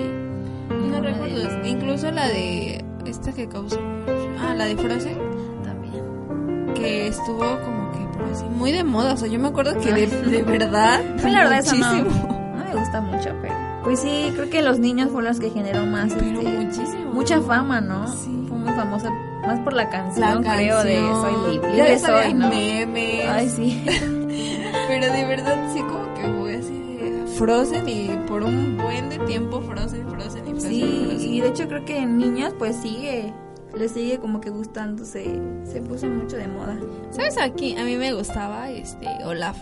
[0.71, 1.67] No de recuerdo.
[1.67, 3.79] Incluso la de esta que causó.
[4.41, 5.17] Ah, la de Frozen.
[6.75, 9.15] Que estuvo como que pero así muy de moda.
[9.15, 11.01] O sea, yo me acuerdo que de, de verdad.
[11.21, 13.55] Pues la verdad, eso no, me gusta mucho, pero.
[13.85, 16.13] Pues sí, creo que los niños fueron los que generó más.
[16.13, 17.13] Pero este, muchísimo.
[17.13, 18.07] mucha fama, ¿no?
[18.09, 18.45] Sí.
[18.49, 19.11] Fue muy famosa,
[19.47, 20.99] más por la canción, La creo, de.
[20.99, 21.77] Soy libre.
[21.77, 22.49] Ya había soy, ¿no?
[22.49, 23.29] memes.
[23.29, 23.85] Ay, sí.
[24.89, 29.19] Pero de verdad sí como que fue así de Frozen y por un buen de
[29.21, 30.71] tiempo Frozen, Frozen y Frozen.
[30.71, 31.35] Sí, Frozen.
[31.35, 33.33] y de hecho creo que en niños, pues sigue.
[33.79, 35.25] Le sigue como que gustando, se,
[35.65, 36.77] se puso mucho de moda.
[37.11, 37.77] ¿Sabes aquí?
[37.77, 39.57] A mí me gustaba este Olaf.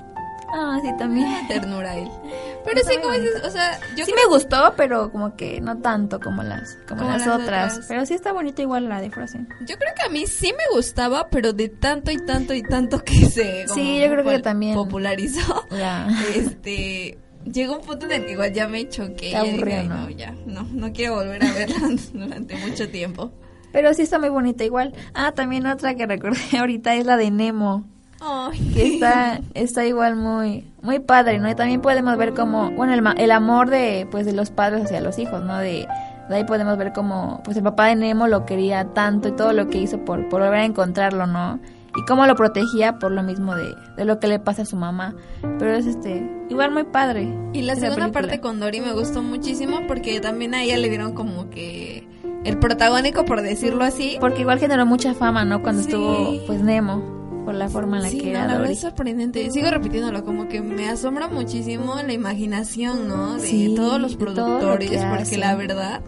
[0.54, 1.28] Ah, sí, también.
[1.48, 2.08] Ternura él.
[2.64, 5.78] Pero sí como dices, o sea, yo sí creo- me gustó, pero como que no
[5.78, 7.72] tanto como las, como Como las, las otras.
[7.74, 7.86] otras.
[7.88, 9.48] Pero sí está bonita igual la de Frozen.
[9.68, 13.04] yo creo que a mí sí me gustaba, pero de tanto y tanto y tanto
[13.04, 14.74] que se como Sí, yo creo que también.
[14.74, 15.64] popularizó.
[15.70, 16.08] La...
[16.34, 19.14] Este, llegó un punto en el que igual ya me choqué.
[19.16, 19.94] Te ya dije, aburrió, "Ay, ¿no?
[19.96, 21.76] no, ya, no, no quiero volver a verla
[22.12, 23.32] durante mucho tiempo.
[23.76, 24.94] Pero sí está muy bonita igual.
[25.12, 27.84] Ah, también otra que recordé ahorita es la de Nemo.
[28.22, 28.58] Ay.
[28.72, 33.04] que está está igual muy muy padre no y también podemos ver como bueno el,
[33.18, 35.86] el amor de pues de los padres hacia los hijos no de,
[36.30, 39.52] de ahí podemos ver como pues el papá de Nemo lo quería tanto y todo
[39.52, 41.60] lo que hizo por por volver a encontrarlo no
[41.94, 44.76] y cómo lo protegía por lo mismo de, de lo que le pasa a su
[44.76, 45.14] mamá
[45.58, 48.12] pero es este igual muy padre Y la segunda película.
[48.12, 52.08] parte con Dory me gustó muchísimo porque también a ella le dieron como que
[52.46, 54.16] el protagónico, por decirlo así.
[54.20, 55.88] porque igual generó mucha fama no cuando Sí.
[55.88, 58.80] estuvo pues Nemo por la forma en la Sí, que no, era la verdad es
[58.80, 59.50] sorprendente.
[59.52, 63.34] Sigo repitiéndolo, como que me asombra muchísimo la imaginación, ¿no?
[63.34, 65.40] De Sí, todos los de todo lo productores, que porque hacen.
[65.40, 66.00] la verdad,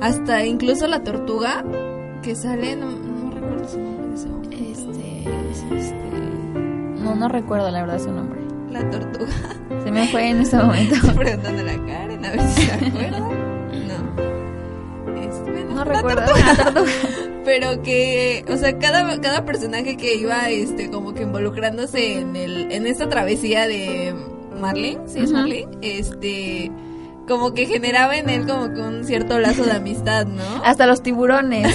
[0.00, 1.64] hasta incluso la tortuga
[2.22, 4.56] que sale, no, no recuerdo su nombre ese momento.
[4.56, 9.32] este, este no no recuerdo la verdad su nombre La tortuga.
[9.84, 12.72] se me fue en ese momento Estoy preguntando a la Karen, a ver si se
[12.72, 13.28] acuerda.
[15.76, 15.84] No.
[15.84, 16.32] Recuerdo.
[16.34, 16.90] tortuga.
[17.44, 22.72] Pero que, o sea, cada, cada personaje que iba, este, como que involucrándose en el,
[22.72, 24.14] en esta travesía de
[24.60, 25.34] Marlene, ¿sí es Ujú.
[25.34, 25.68] Marlene?
[25.82, 26.70] Este,
[27.28, 30.42] como que generaba en él como que un cierto lazo de amistad, ¿no?
[30.64, 31.72] Hasta los tiburones.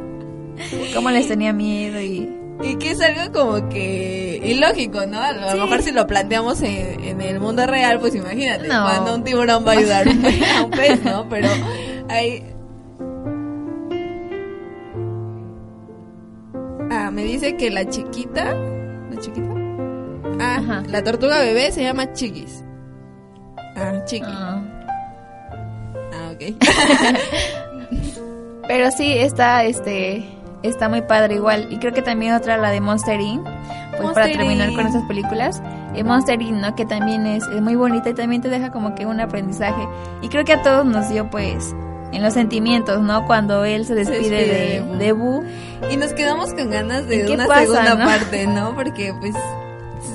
[0.94, 2.32] Cómo les tenía miedo y...
[2.62, 5.20] Y que es algo como que ilógico, ¿no?
[5.20, 5.58] A lo Sí.
[5.60, 8.82] mejor si lo planteamos en, en el mundo real, pues imagínate, No.
[8.82, 11.28] cuando un tiburón va a ayudar a un pez, ¿no?
[11.28, 11.48] Pero
[12.08, 12.42] hay...
[17.16, 18.54] me dice que la chiquita...
[19.10, 19.48] ¿La chiquita?
[20.38, 20.82] Ah, Ajá.
[20.86, 22.62] la tortuga bebé se llama Chiquis.
[23.74, 24.26] Ah, Chiqui.
[24.28, 24.62] Ah.
[26.12, 26.42] Ah, ok.
[28.68, 30.26] Pero sí, está, este...
[30.62, 31.68] Está muy padre igual.
[31.70, 33.44] Y creo que también otra, la de Monster Inc.
[33.44, 35.62] Pues Monster para terminar con esas películas.
[35.94, 36.74] Eh, Monster Inc., ¿no?
[36.74, 39.88] Que también es, es muy bonita y también te deja como que un aprendizaje.
[40.20, 41.74] Y creo que a todos nos dio, pues...
[42.16, 43.26] En los sentimientos, ¿no?
[43.26, 45.42] Cuando él se despide, despide de, de Boo.
[45.90, 48.04] Y nos quedamos con ganas de ¿Qué una pasa, segunda no?
[48.06, 48.74] parte, ¿no?
[48.74, 49.34] Porque pues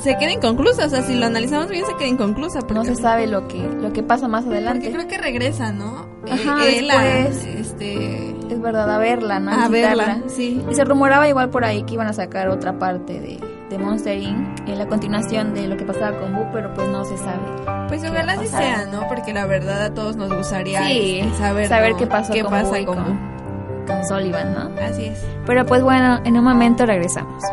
[0.01, 2.59] se queda inconclusa, o sea, si lo analizamos bien se queda inconclusa.
[2.73, 4.89] No se sabe lo que, lo que pasa más adelante.
[4.89, 6.07] Porque creo que regresa, ¿no?
[6.29, 7.45] Ajá, Eh, él a- después.
[7.45, 9.51] este, Es verdad, a verla, ¿no?
[9.51, 10.61] a verla, sí.
[10.69, 13.39] Y se rumoraba igual por ahí que iban a sacar otra parte de,
[13.71, 14.67] de Monster Inc.
[14.67, 17.39] La continuación de lo que pasaba con Boo, pero pues no se sabe.
[17.87, 19.07] Pues ojalá sí sea, ¿no?
[19.07, 22.77] Porque la verdad a todos nos gustaría este, saber, saber qué pasó qué con pasa
[22.77, 24.81] Boo con, con, con Sullivan, ¿no?
[24.81, 25.25] Así es.
[25.45, 27.43] Pero pues bueno, en un momento regresamos.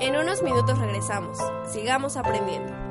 [0.00, 1.38] En unos minutos regresamos.
[1.66, 2.89] Sigamos aprendiendo.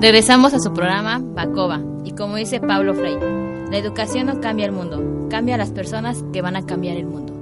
[0.00, 3.20] Regresamos a su programa Bacoba y como dice Pablo Freire,
[3.70, 7.04] la educación no cambia el mundo, cambia a las personas que van a cambiar el
[7.04, 7.34] mundo.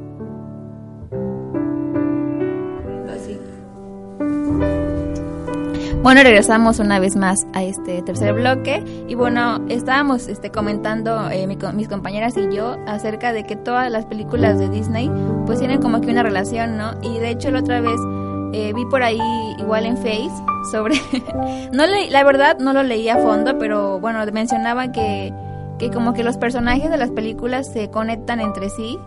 [6.02, 11.46] Bueno, regresamos una vez más a este tercer bloque y bueno, estábamos este, comentando eh,
[11.46, 15.08] mi mis compañeras y yo acerca de que todas las películas de Disney
[15.46, 16.92] pues tienen como que una relación, ¿no?
[17.02, 18.00] Y de hecho la otra vez
[18.52, 19.20] eh, vi por ahí
[19.58, 20.96] igual en Face sobre,
[21.72, 25.32] no le, la verdad no lo leí a fondo, pero bueno, mencionaba que,
[25.78, 28.98] que como que los personajes de las películas se conectan entre sí.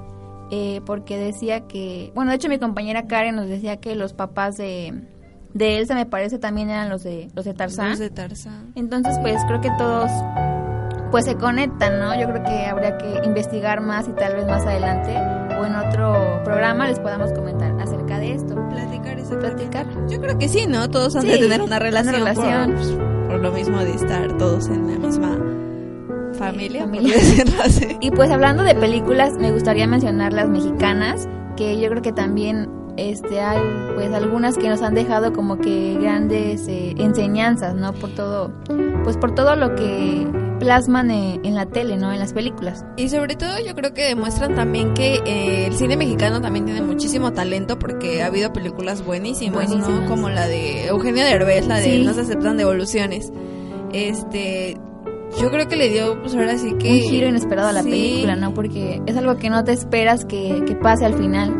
[0.51, 4.57] eh, porque decía que, bueno, de hecho mi compañera Karen nos decía que los papás
[4.57, 4.93] de,
[5.53, 7.91] de Elsa me parece también eran los de los de Tarzán.
[7.91, 8.73] Los de Tarzán.
[8.75, 10.09] Entonces, pues creo que todos
[11.11, 12.17] pues se conectan, ¿no?
[12.19, 15.13] Yo creo que habría que investigar más y tal vez más adelante
[15.61, 18.55] o en otro programa les podamos comentar acerca de esto.
[18.69, 19.39] Platicar eso.
[19.39, 19.85] Platicar.
[20.09, 20.89] Yo creo que sí, ¿no?
[20.89, 22.15] Todos han de tener una relación.
[22.15, 22.97] una relación.
[22.97, 25.37] Por, por lo mismo de estar todos en la misma
[26.33, 26.89] familia,
[27.63, 27.97] así.
[28.01, 32.69] Y pues hablando de películas, me gustaría mencionar las mexicanas, que yo creo que también
[32.97, 33.61] este hay
[33.95, 37.93] pues algunas que nos han dejado como que grandes eh, enseñanzas, ¿no?
[37.93, 38.51] Por todo
[39.03, 40.27] pues por todo lo que
[40.59, 42.11] plasman eh, en la tele, ¿no?
[42.13, 42.85] En las películas.
[42.95, 46.81] Y sobre todo yo creo que demuestran también que eh, el cine mexicano también tiene
[46.83, 50.05] muchísimo talento porque ha habido películas buenísimas, ¿no?
[50.07, 52.03] Como la de Eugenio Derbez, la de Sí.
[52.05, 53.31] No se aceptan devoluciones.
[53.91, 54.77] Este,
[55.41, 57.89] yo creo que le dio pues ahora sí que un giro inesperado a la Sí.
[57.89, 58.53] película, ¿no?
[58.53, 61.53] Porque es algo que no te esperas que, que pase al final.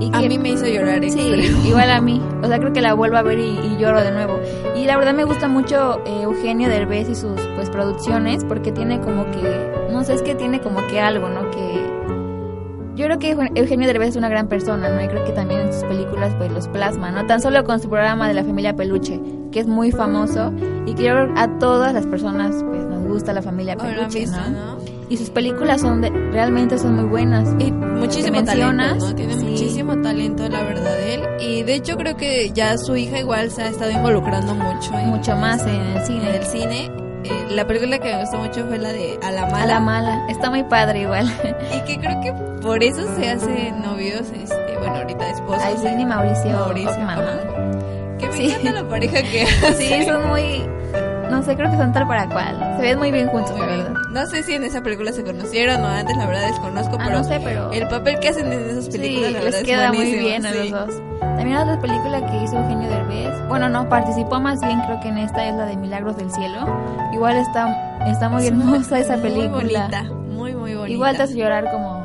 [0.00, 1.32] Y A que- mí me hizo llorar Sí,
[1.66, 2.20] igual a mí.
[2.42, 4.38] O sea, creo que la vuelvo a ver y, y lloro de nuevo.
[4.76, 9.00] Y la verdad me gusta mucho eh, Eugenio Derbez y sus pues producciones porque tiene
[9.00, 11.50] como que, no sé, es que tiene como que algo, ¿no?
[11.50, 11.86] Que
[12.94, 15.02] yo creo que Eugen- Eugenio Derbez es una gran persona, ¿no?
[15.02, 17.26] Y creo que también en sus películas pues los plasma, ¿no?
[17.26, 19.20] Tan solo con su programa de la familia Peluche,
[19.52, 20.52] que es muy famoso
[20.86, 24.50] y que yo creo a todas las personas pues nos gusta la familia Peluche, ¿no?
[24.50, 24.76] ¿no?
[25.08, 27.48] Y sus películas son de, realmente son muy buenas.
[27.60, 29.14] Y muchísimo talento, ¿no?
[29.14, 29.44] Tiene sí.
[29.46, 31.22] muchísimo talento, la verdad, él.
[31.40, 34.98] Y de hecho creo que ya su hija igual se ha estado involucrando mucho.
[34.98, 36.36] en- Mucho más en el en cine.
[36.36, 36.90] el cine.
[37.24, 39.62] Eh, la película que me gustó mucho fue la de A la Mala.
[39.62, 40.26] A la mala.
[40.28, 41.26] Está muy padre igual.
[41.76, 45.62] Y que creo que por eso se hacen novios, este, bueno, ahorita esposos.
[45.62, 46.92] Aislinn y Mauricio, Mauricio.
[48.18, 48.50] Que me Sí.
[48.50, 49.46] encanta la pareja que
[49.78, 50.62] Sí, son muy...
[51.30, 52.74] No sé, creo que son tal para cual.
[52.76, 53.84] Se ven muy bien juntos, Muy la bien.
[53.94, 54.00] verdad.
[54.10, 57.18] No sé si en esa película se conocieron o antes, la verdad desconozco, Ah, pero
[57.18, 57.72] no sé, pero...
[57.72, 60.46] el papel que hacen en esas Sí, películas la verdad les es queda muy bien
[60.46, 60.58] a sí.
[60.58, 61.02] los dos.
[61.20, 65.18] También otra película que hizo Eugenio Derbez, bueno, no, participó más bien, creo que en
[65.18, 66.60] esta es la de Milagros del Cielo.
[67.12, 69.48] Igual está, está muy hermosa esa película.
[69.50, 70.92] Muy bonita, muy, muy bonita.
[70.92, 71.95] Igual te hace llorar como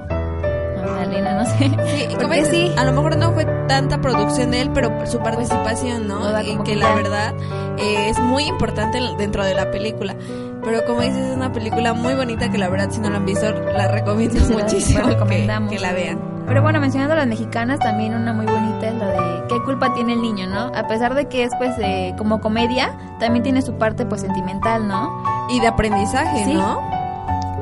[0.91, 1.57] Magdalena, no sé.
[1.57, 2.71] Sí, y como sí.
[2.77, 6.41] a lo mejor no fue tanta producción de él, pero su participación, ¿no?
[6.41, 7.33] Y que que la verdad
[7.77, 10.15] eh, es muy importante dentro de la película.
[10.63, 13.25] Pero como dices, es una película muy bonita que la verdad si no la han
[13.25, 16.19] visto, la recomiendo Sí, la muchísimo que, que la vean.
[16.47, 19.93] Pero bueno, mencionando a las mexicanas, también una muy bonita es la de ¿Qué culpa
[19.93, 20.71] tiene el niño, no?
[20.75, 24.87] A pesar de que es pues eh, como comedia, también tiene su parte pues sentimental,
[24.87, 25.23] ¿no?
[25.49, 26.53] Y de aprendizaje, Sí.
[26.53, 26.79] ¿no?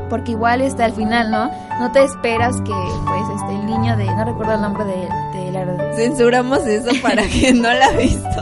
[0.09, 1.51] Porque igual está al final, ¿no?
[1.79, 5.51] No te esperas que pues este el niño de no recuerdo el nombre de, de
[5.51, 8.41] la Censuramos eso para quien no la ha visto.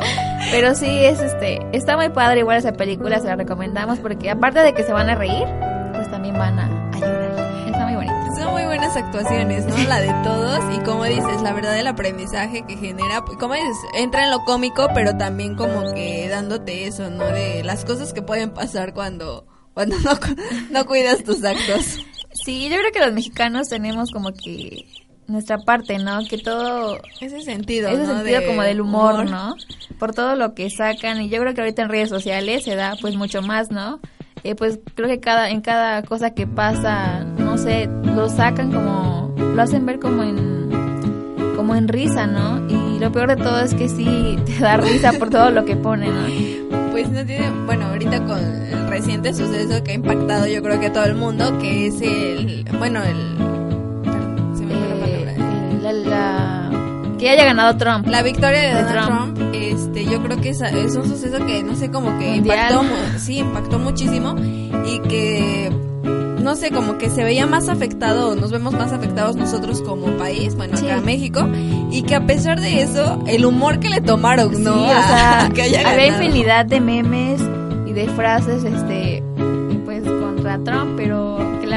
[0.51, 4.60] pero sí es este está muy padre igual esa película, se la recomendamos porque aparte
[4.60, 5.45] de que se van a reír,
[5.93, 7.67] pues también van a, a llorar.
[7.67, 8.36] Está muy bonita.
[8.38, 9.77] Son muy buenas actuaciones, ¿no?
[9.88, 13.77] La de todos y como dices, la verdad el aprendizaje que genera, pues, como dices,
[13.95, 17.25] entra en lo cómico, pero también como que dándote eso, ¿no?
[17.25, 19.45] De las cosas que pueden pasar cuando
[19.77, 20.17] cuando no,
[20.71, 21.99] no cuidas tus actos.
[22.33, 24.87] Sí, yo creo que los mexicanos tenemos como que
[25.27, 26.25] nuestra parte, ¿no?
[26.27, 28.15] Que todo Ese sentido, ese ¿no?
[28.15, 29.55] sentido De como del humor, ¿no?
[29.99, 32.95] Por todo lo que sacan y yo creo que ahorita en redes sociales se da
[32.99, 33.99] pues mucho más, ¿no?
[34.43, 39.35] Eh, pues creo que cada en cada cosa que pasa, no sé, lo sacan como
[39.37, 40.71] lo hacen ver como en
[41.55, 42.67] como en risa, ¿no?
[42.67, 45.75] Y lo peor de todo es que sí te da risa por todo lo que
[45.75, 46.66] ponen, ¿no?
[46.97, 47.10] Pues
[47.67, 51.13] bueno, ahorita con el reciente suceso que ha impactado yo creo que a todo el
[51.13, 53.66] mundo, que es el, bueno, el,
[57.17, 58.08] que haya ganado Trump.
[58.08, 59.36] La victoria de, De Donald Trump.
[59.38, 62.71] Trump, este, yo creo que es, es un suceso que no sé como que Mundial.
[62.73, 64.36] impactó, sí, impactó muchísimo
[64.86, 65.71] y que
[66.41, 70.56] no sé, como que se veía más afectado, nos vemos más afectados nosotros como país,
[70.56, 70.86] bueno, Sí.
[70.86, 71.45] acá en México,
[71.91, 74.73] y que a pesar de eso, el humor que le tomaron, ¿no?
[74.75, 77.41] Sí, o sea, que haya había infinidad de memes
[77.86, 79.21] y de frases, este,
[79.84, 81.26] pues contra Trump, pero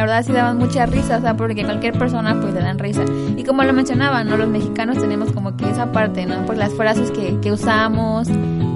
[0.00, 3.04] la verdad sí daban mucha risa, o sea, porque cualquier persona pues le dan risa.
[3.36, 4.38] Y como lo mencionaba, ¿no?
[4.38, 6.46] Los mexicanos tenemos como que esa parte, ¿no?
[6.46, 8.26] Por las frases que, que usamos,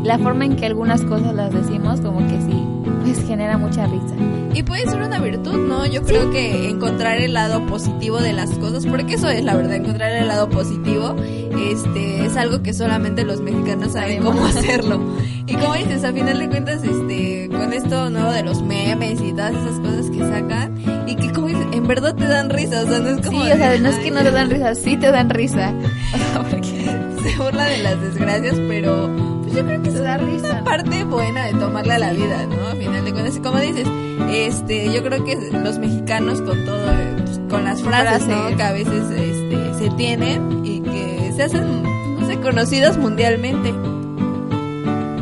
[0.03, 2.63] la forma en que algunas cosas las decimos, como que sí,
[3.03, 4.15] pues genera mucha risa.
[4.53, 5.87] Y puede ser una virtud, ¿no?
[5.87, 9.77] Yo creo que encontrar el lado positivo de las cosas, porque eso es la verdad,
[9.77, 11.17] encontrar el lado positivo,
[11.59, 15.01] este, es algo que solamente los mexicanos saben cómo hacerlo.
[15.47, 19.31] Y como dices, a final de cuentas, este, con esto nuevo de los memes y
[19.33, 20.75] todas esas cosas que sacan,
[21.07, 23.45] y que como en verdad te dan risa, o sea, no es como...
[23.45, 25.73] Sí, o sea, no es que no te dan risa, sí te dan risa.
[26.15, 26.85] O sea, porque
[27.23, 29.11] se burla de las desgracias, pero
[29.43, 30.65] pues yo creo que es da una risa.
[30.65, 32.69] parte buena de tomarla a la vida, ¿no?
[32.69, 33.89] A final de cuentas, y como dices,
[34.31, 36.87] este, yo creo que los mexicanos con todo,
[37.19, 38.57] pues, con las frases, ¿no?
[38.57, 41.83] Que a veces este, se tienen y que se hacen,
[42.19, 43.75] no sé, conocidas mundialmente.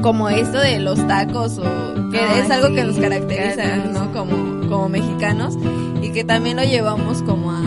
[0.01, 4.01] Como esto de los tacos o que es algo sí, que nos caracteriza, caracteriza.
[4.01, 4.13] ¿no?
[4.13, 5.59] Como, como mexicanos
[6.01, 7.63] y que también lo llevamos como a,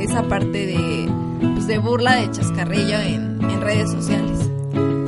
[0.00, 1.08] esa parte de,
[1.40, 4.50] pues, de burla, de chascarrillo en, redes sociales.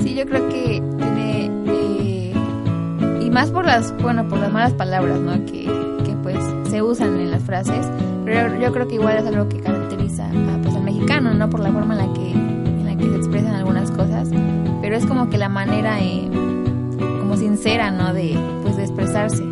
[0.03, 2.35] Sí, yo creo que tiene eh,
[3.23, 5.33] y más por las bueno por las malas palabras, ¿no?
[5.47, 5.65] Que,
[6.05, 6.37] que pues
[6.69, 7.87] se usan en las frases,
[8.27, 11.49] pero yo creo que igual es algo que caracteriza a, pues al mexicano, ¿no?
[11.49, 14.29] Por la forma en la que en la que se expresan algunas cosas,
[14.83, 16.29] pero es como que la manera eh,
[17.37, 18.13] sincera, ¿no?
[18.13, 19.52] De pues de expresarse.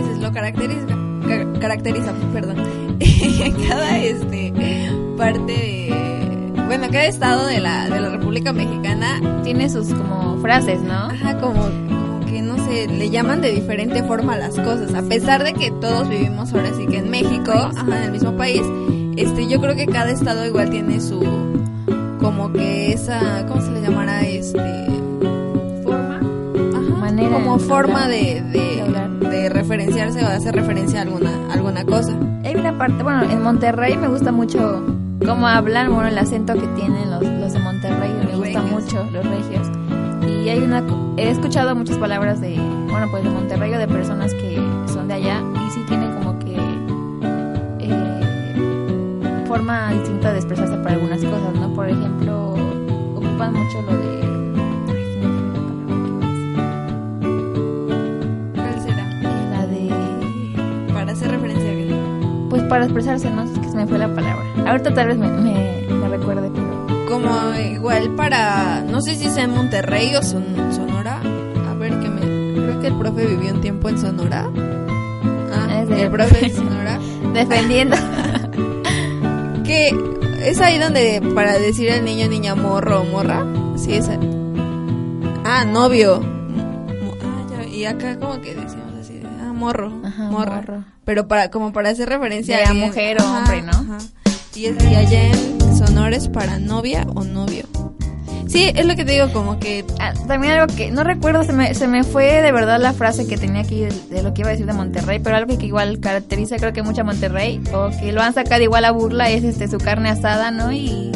[0.00, 2.56] Dices, lo caracteriza, ca- caracteriza, perdón,
[3.68, 4.52] cada este
[5.16, 10.80] parte de, bueno, cada estado de la, de la República Mexicana, Tiene sus como frases,
[10.82, 10.92] ¿no?
[10.94, 15.02] ajá, como, como que no sé, le llaman de diferente forma a las cosas, a
[15.02, 18.62] pesar de que todos vivimos ahora sí que en México, ajá, en el mismo país,
[19.16, 21.20] este, yo creo que cada estado igual tiene su,
[22.20, 24.22] como que esa, ¿cómo se le llamará?
[24.26, 24.60] Este,
[27.18, 28.84] Manera como forma de, de,
[29.20, 32.14] de de referenciarse o de hacer referencia a alguna, alguna cosa.
[32.44, 34.84] Hay una parte, bueno, en Monterrey me gusta mucho
[35.26, 38.82] cómo hablan, bueno, el acento que tienen los, los de Monterrey, me Los gusta regios.
[38.82, 39.68] mucho, los regios.
[40.28, 40.82] Y hay una,
[41.16, 42.54] he escuchado muchas palabras de,
[42.88, 46.38] bueno, pues de Monterrey o de personas que son de allá y sí tienen como
[46.38, 46.56] que
[47.80, 51.74] eh, forma distinta de expresarse para algunas cosas, ¿no?
[51.74, 52.54] Por ejemplo,
[53.16, 54.27] ocupan mucho lo de...
[62.68, 63.42] para expresarse, ¿no?
[63.44, 64.44] Es que se me fue la palabra.
[64.66, 66.86] Ahorita tal vez me, me, recuerde, pero...
[67.08, 71.20] Como igual para, no sé si sea en Monterrey o Son- Sonora.
[71.70, 74.48] A ver, que me, creo que el profe vivió un tiempo en Sonora.
[75.52, 76.98] Ah, Es de- el profe en Sonora.
[77.32, 77.96] Defendiendo.
[79.64, 79.90] Que
[80.44, 83.44] es ahí donde para decir al niño, niña, morro o morra.
[83.76, 84.08] Sí, es.
[85.44, 86.22] Ah, novio.
[86.22, 88.77] Ah, ya, y acá como que de, ah,
[89.58, 90.56] morro, Ajá, morra.
[90.56, 90.84] morro.
[91.04, 93.98] Pero para como para hacer referencia De a mujer o hombre, ¿no?
[94.54, 97.64] Y, es, y allá en Sonora es para novia o novio.
[98.48, 101.52] Sí, es lo que te digo, como que Ah, también algo que no recuerdo, se
[101.52, 104.40] me, se me fue de verdad la frase que tenía aquí de, de lo que
[104.40, 107.60] iba a decir de Monterrey, pero algo que igual caracteriza creo que mucho a Monterrey,
[107.74, 110.72] o que lo han sacado igual a burla, es este su carne asada, ¿no?
[110.72, 111.12] Y,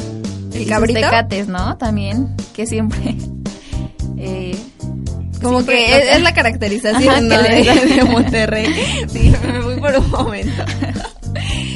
[0.53, 1.79] ¿El y sus tecates, ¿no?
[1.79, 3.17] También, que siempre...
[5.43, 7.43] como que es, es la caracterización Ajá, ¿no?
[7.43, 8.67] que le- de, Monterrey.
[9.09, 10.65] Sí, me fui por un momento.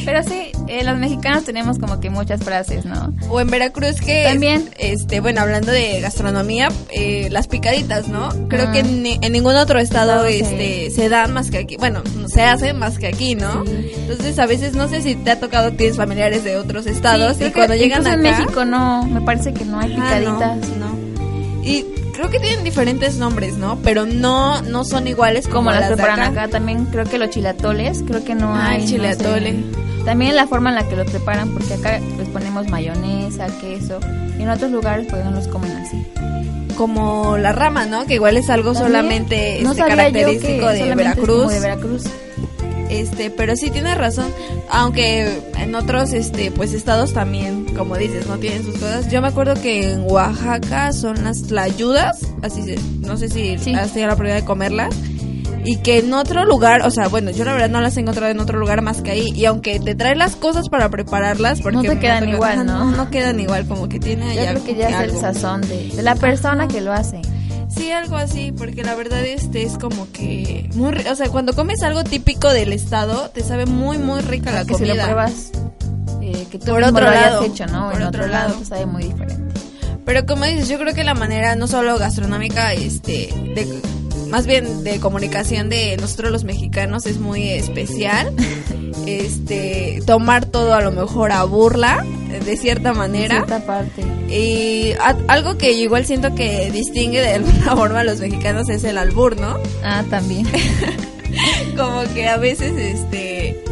[0.05, 3.13] Pero sí, eh, los mexicanos tenemos como que muchas frases, ¿no?
[3.29, 4.71] O en Veracruz que También.
[4.79, 8.29] este, bueno, hablando de gastronomía, eh, las picaditas, ¿no?
[8.49, 8.73] Creo Ah.
[8.73, 10.41] que en, ni- en ningún otro estado No, sí.
[10.43, 11.77] este se dan más que aquí.
[11.77, 13.65] Bueno, no se hace más que aquí, ¿no?
[13.65, 13.93] Sí.
[13.97, 17.45] Entonces, a veces no sé si te ha tocado tienes familiares de otros estados Sí,
[17.47, 20.57] y cuando llegan acá en México no, me parece que no hay Ah, picaditas.
[20.79, 21.65] no, no.
[21.65, 21.85] Y
[22.17, 23.79] creo que tienen diferentes nombres, ¿no?
[23.83, 26.43] Pero no no son iguales como, como las preparan acá.
[26.45, 26.49] acá.
[26.49, 29.27] también creo que los chilatoles creo que no Ah, hay el no chile sé.
[29.27, 29.65] atole.
[30.05, 34.01] también la forma en la que los preparan porque acá les ponemos mayonesa queso
[34.39, 36.05] y en otros lugares pues no los comen así
[36.77, 38.05] Como la rama, ¿no?
[38.07, 41.37] Que igual es algo También, solamente no este, característico de solamente es Veracruz.
[41.39, 42.05] como de Veracruz
[42.91, 44.27] Este, pero sí tienes razón,
[44.71, 49.11] aunque en otros este pues estados también, como dices, no tienen sus cosas.
[49.11, 53.75] Yo me acuerdo que en Oaxaca son las tlayudas, así se, no sé si Sí.
[53.75, 54.95] has tenido la oportunidad de comerlas.
[55.65, 58.31] Y que en otro lugar, o sea, bueno, yo la verdad no las he encontrado
[58.31, 59.33] en otro lugar más que ahí.
[59.35, 62.93] Y aunque te trae las cosas para prepararlas, porque No te quedan igual, ¿no?
[62.93, 66.03] No quedan igual, como que tiene yo creo que ya es el sazón de, de
[66.05, 67.21] la persona que lo hace
[67.77, 71.83] Sí, algo así, porque la verdad este es como que muy, o sea, cuando comes
[71.83, 74.93] algo típico del estado, te sabe muy muy rica la que comida.
[74.93, 75.51] si lo pruebas
[76.23, 78.49] eh, que tú Por otro lo hayas lado, hecho no por en otro otro lado
[78.49, 78.57] lado.
[78.57, 79.61] pues sabe muy diferente
[80.05, 83.81] Pero como dices, yo creo que la manera no solo gastronómica este de
[84.31, 88.33] más bien de comunicación de nosotros los mexicanos es muy especial.
[89.07, 92.05] Este, tomar todo a lo mejor a burla,
[92.45, 93.37] de cierta manera.
[93.37, 94.03] Cierta parte.
[94.29, 98.85] Y a- algo que igual siento que distingue de alguna forma a los mexicanos es
[98.85, 99.59] el albur, ¿no?
[99.85, 100.47] Ah, también.
[101.77, 103.63] Como que a veces, este,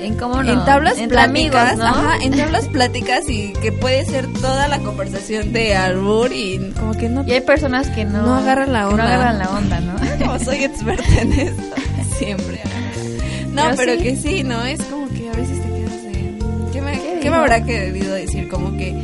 [0.00, 0.50] ¿En cómo no?
[0.52, 1.84] entablas Entre pláticas, amigos, ¿no?
[1.86, 7.08] ajá, entablas pláticas y que puede ser toda la conversación de albur y como que
[7.08, 8.96] no Y hay personas que no, No agarran la onda.
[9.02, 9.94] No agarran la onda, ¿no?
[10.24, 11.62] como soy experta en esto,
[12.18, 12.60] siempre.
[13.52, 13.98] No, Pero pero, sí.
[14.02, 14.64] que sí, ¿no?
[14.64, 16.70] Es como que a veces te quedas de...
[16.72, 18.48] ¿Qué me, ¿Qué ¿qué me habrá querido decir?
[18.48, 18.94] Como que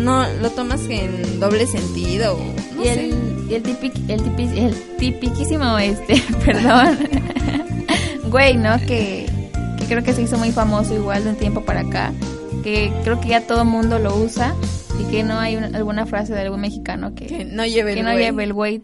[0.00, 2.38] no lo tomas en doble sentido.
[2.76, 3.04] No y sé.
[3.10, 6.98] el, y el, tipic- el, tipi- el tipiquísimo, este, perdón,
[8.30, 8.76] güey, ¿no?
[8.86, 9.26] Que,
[9.78, 12.12] que creo que se hizo muy famoso igual de un tiempo para acá,
[12.62, 14.54] que creo que ya todo mundo lo usa
[15.00, 18.00] y que no hay una- alguna frase de algún mexicano que, Que no lleve que
[18.00, 18.24] el no güey.
[18.24, 18.82] lleve el güey,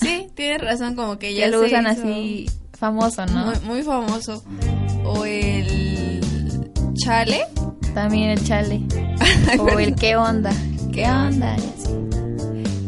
[0.00, 2.46] Sí, tienes razón, como que ya lo se usan hizo así
[2.78, 3.46] famoso, ¿no?
[3.46, 4.42] Muy, muy famoso.
[5.04, 6.20] O el
[6.96, 7.44] chale.
[7.96, 8.82] También el chale.
[9.58, 10.50] o el qué onda.
[10.92, 11.56] ¿Qué onda?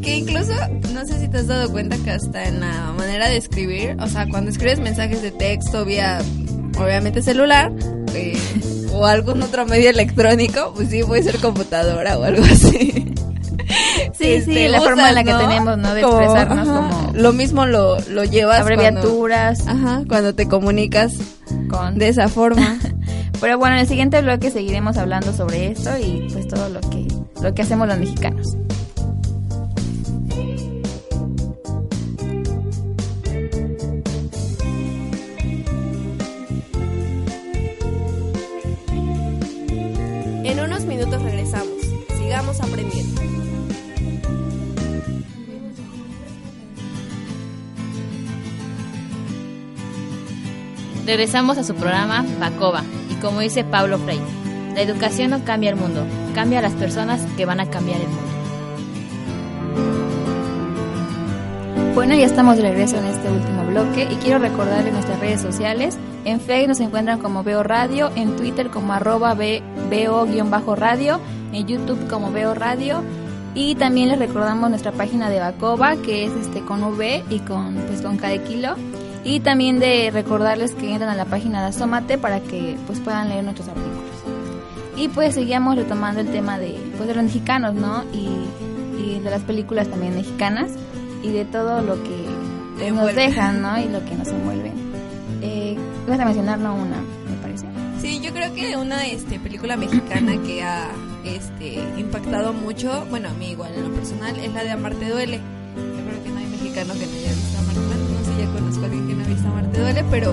[0.02, 0.52] Que incluso,
[0.92, 4.06] no sé si te has dado cuenta que hasta en la manera de escribir, o
[4.06, 6.18] sea, cuando escribes mensajes de texto vía,
[6.78, 7.72] obviamente celular,
[8.14, 8.36] eh,
[8.92, 13.10] o algún otro medio electrónico, pues sí, puede ser computadora o algo así.
[14.12, 15.94] Sí, sí, la forma en la que tenemos, ¿no?
[15.94, 21.14] De expresarnos como- Lo mismo lo, lo llevas Abreviaturas Cuando, ajá, cuando te comunicas
[21.70, 21.98] con...
[21.98, 22.78] de esa forma.
[23.40, 27.06] Pero bueno, en el siguiente bloque seguiremos hablando sobre esto y pues todo lo que,
[27.40, 28.56] lo que hacemos los mexicanos.
[40.44, 41.68] En unos minutos regresamos.
[42.18, 43.22] Sigamos aprendiendo.
[51.06, 52.82] Regresamos a su programa Bacoba
[53.20, 54.20] como dice Pablo Frey,
[54.74, 56.04] la educación no cambia el mundo,
[56.34, 58.22] cambia a las personas que van a cambiar el mundo.
[61.94, 65.98] Bueno, ya estamos de regreso en este último bloque y quiero recordarles nuestras redes sociales.
[66.24, 71.20] En Facebook nos encuentran como Veo Radio, en Twitter como arroba ve- veo-radio,
[71.52, 73.02] en YouTube como Veo Radio
[73.54, 77.74] y también les recordamos nuestra página de Bacoba que es este con V y con
[77.88, 78.74] pues con de kilo
[79.28, 83.28] y también de recordarles que entren a la página de Asómate para que pues puedan
[83.28, 83.98] leer nuestros artículos.
[84.96, 88.04] Y pues seguíamos retomando el tema de pues de los mexicanos, ¿no?
[88.14, 88.26] Y,
[88.98, 90.70] y de las películas también mexicanas
[91.22, 92.16] y de todo lo que
[92.78, 93.22] nos envuelve.
[93.22, 93.78] dejan, ¿no?
[93.78, 94.72] Y lo que nos envuelven.
[95.42, 95.76] Eh,
[96.08, 97.66] vas a mencionar no una, me parece.
[98.00, 100.88] Sí, yo creo que una este, película mexicana que ha
[101.24, 105.36] este, impactado mucho, bueno, a mí igual en lo personal, es la de Amarte Duele.
[105.36, 107.37] Yo creo que no hay mexicano que no haya
[109.48, 110.32] Amarte Duele, pero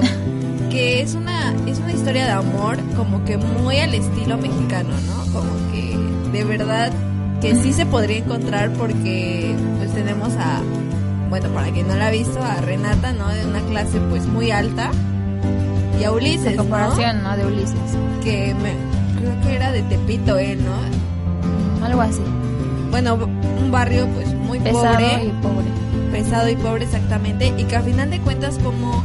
[0.70, 5.32] que es una, es una historia de amor como que muy al estilo mexicano, ¿no?
[5.34, 5.98] Como que
[6.32, 6.92] de verdad
[7.42, 10.62] que sí se podría encontrar porque pues tenemos a,
[11.30, 13.28] bueno, para quien no la ha visto, a Renata, ¿no?
[13.30, 14.92] De una clase pues muy alta.
[16.00, 16.64] Y a Ulises, De ¿no?
[16.64, 17.38] comparación, ¿no?
[17.38, 17.78] De Ulises.
[18.24, 18.74] que me,
[19.20, 21.86] creo que era de Tepito él, ¿no?
[21.86, 22.22] Algo así.
[22.92, 25.68] Bueno, un barrio pues muy Pesado pobre, y pobre.
[26.16, 29.04] Pesado y pobre exactamente, y que a final de cuentas como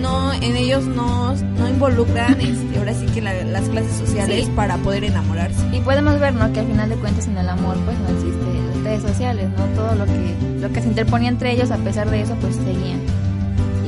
[0.00, 4.52] no en ellos no, no involucran este, ahora sí que la- las clases sociales Sí.
[4.54, 5.60] para poder enamorarse.
[5.72, 6.52] Y podemos ver, ¿no?
[6.52, 9.64] Que al final de cuentas en el amor pues no existe las redes sociales, ¿no?
[9.74, 13.00] Todo lo que lo que se interponía entre ellos, a pesar de eso, pues seguían.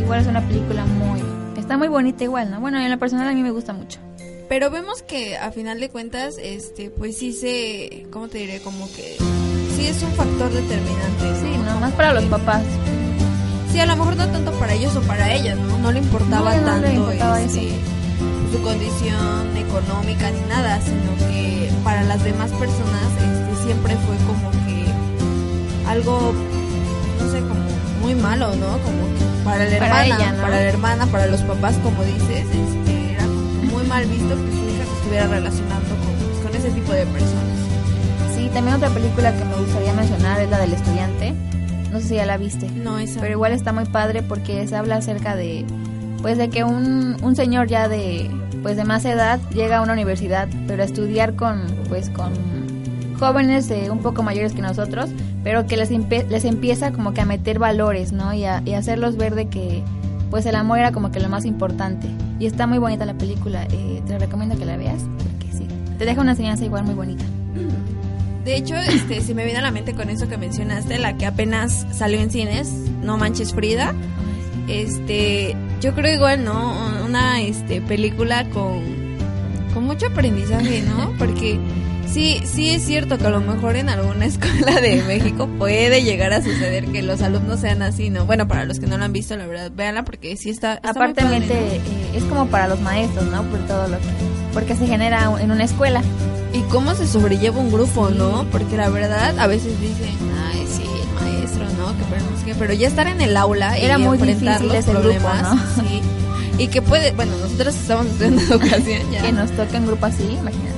[0.01, 1.21] Igual es una película muy...
[1.59, 2.61] Está muy bonita igual, ¿no?
[2.61, 3.99] Bueno, en lo personal a mí me gusta mucho.
[4.49, 8.61] Pero vemos que a final de cuentas, este, pues sí se, ¿cómo te diré?
[8.61, 9.17] Como que
[9.77, 11.35] sí es un factor determinante.
[11.41, 12.63] Sí, Más para los papás.
[13.73, 15.79] Sí, a lo mejor no tanto para ellos o para ellas, ¿no?
[15.79, 17.73] No le importaba No, no le tanto importaba este,
[18.53, 24.51] su condición económica ni nada, sino que para las demás personas este, siempre fue como
[24.67, 24.85] que
[25.89, 26.35] algo,
[27.19, 27.61] no sé, como
[28.03, 28.67] muy malo, ¿no?
[28.85, 30.43] Como que para la Para hermana, ella, ¿no?
[30.43, 34.51] para la hermana, para los papás, como dices, este, era como muy mal visto que
[34.53, 37.57] su hija se estuviera relacionando con, con ese tipo de personas.
[38.37, 41.35] Sí, también otra película que me gustaría mencionar es la del estudiante.
[41.93, 42.71] No sé si ya la viste.
[42.71, 43.21] No, esa.
[43.21, 45.65] Pero igual está muy padre porque se habla acerca de
[46.23, 48.31] pues de que un, un señor ya de
[48.63, 52.33] pues de más edad llega a una universidad, pero a estudiar con pues con
[53.19, 55.11] jóvenes eh, un poco mayores que nosotros,
[55.45, 58.33] pero que les les empieza como que a meter valores, ¿no?
[58.33, 59.83] Y a, y hacerlos ver de que
[60.31, 62.09] pues el amor era como que lo más importante.
[62.39, 65.67] Y está muy bonita la película, eh, te recomiendo que la veas porque sí,
[65.99, 67.25] te deja una enseñanza igual muy bonita.
[68.45, 71.27] De hecho, este, se me viene a la mente con eso que mencionaste, la que
[71.27, 72.69] apenas salió en cines,
[73.03, 73.95] No Manches Frida.
[74.69, 76.75] Este, yo creo igual, ¿no?
[77.05, 78.83] Una este, película con,
[79.75, 81.13] con mucho aprendizaje, ¿no?
[81.19, 81.59] Porque
[82.09, 86.33] sí, sí es cierto que a lo mejor en alguna escuela de México puede llegar
[86.33, 88.27] a suceder que los alumnos sean así, ¿no?
[88.27, 90.75] Bueno, para los que no lo han visto, la verdad, véanla porque sí está...
[90.75, 91.55] está muy Aparte, padre, ¿no?
[91.55, 91.81] eh,
[92.15, 93.45] es como para los maestros, ¿no?
[93.45, 94.05] Por todo lo que...
[94.53, 96.03] Porque se genera en una escuela.
[96.53, 98.45] Y cómo se sobrelleva un grupo, ¿no?
[98.51, 100.15] Porque la verdad, a veces dicen,
[100.51, 101.97] ay, sí, el maestro, ¿no?
[101.97, 104.69] Que pero, no sé pero ya estar en el aula Era y muy enfrentar difícil
[104.69, 105.83] los ese grupo, problemas, ¿no?
[105.83, 106.03] sí.
[106.59, 109.23] Y que puede, bueno, nosotros estamos estudiando educación ya.
[109.23, 110.73] Que nos toca en grupo así, imagínate.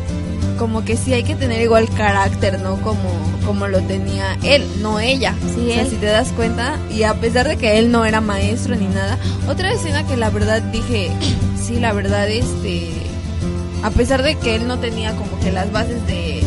[0.59, 2.77] Como que sí hay que tener igual carácter, ¿no?
[2.77, 3.11] Como,
[3.45, 5.35] como lo tenía él, no ella.
[5.53, 5.91] Sí, o sea, él.
[5.91, 9.19] si te das cuenta, y a pesar de que él no era maestro ni nada,
[9.49, 11.11] otra escena que la verdad dije,
[11.61, 12.93] sí, la verdad, este,
[13.85, 16.43] a pesar de que él no tenía como que las bases de,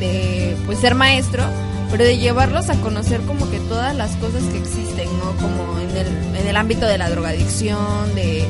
[0.00, 1.44] de pues ser maestro,
[1.90, 5.32] pero de llevarlos a conocer como que todas las cosas que existen, ¿no?
[5.40, 6.06] Como en el,
[6.40, 8.44] en el ámbito de la drogadicción, de,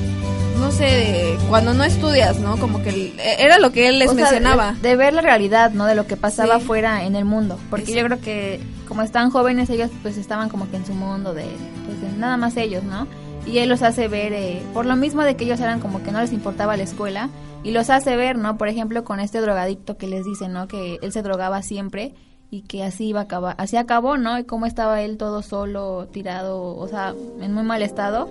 [0.59, 2.57] no sé, de cuando no estudias, ¿no?
[2.57, 4.72] Como que el- era lo que él les O mencionaba.
[4.80, 5.87] De, de ver la realidad, ¿no?
[5.87, 6.64] De lo que pasaba Sí.
[6.66, 7.59] fuera en el mundo.
[7.68, 11.35] Porque yo creo que como están jóvenes, ellos pues estaban como que en su mundo
[11.35, 11.45] de,
[11.87, 13.07] pues, de nada más ellos, ¿no?
[13.47, 16.12] Y él los hace ver, eh, por lo mismo de que ellos eran como que
[16.12, 17.28] no les importaba la escuela,
[17.64, 18.57] y los hace ver, ¿no?
[18.59, 20.68] Por ejemplo, con este drogadicto que les dice, ¿no?
[20.68, 22.14] Que él se drogaba siempre
[22.51, 24.38] y que así iba a acabar, así acabó, ¿no?
[24.38, 28.30] Y cómo estaba él todo solo, tirado, o sea, en muy mal estado.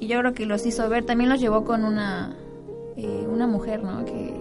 [0.00, 2.34] Y yo creo que los hizo ver, también los llevó con una,
[2.96, 4.04] eh, una mujer, ¿no?
[4.04, 4.32] Que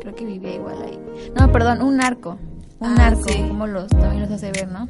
[0.00, 0.98] creo que vivía igual ahí.
[1.38, 2.38] No, perdón, un narco.
[2.78, 3.42] Un Ah, narco, sí.
[3.48, 4.88] como los también los hace ver, ¿no?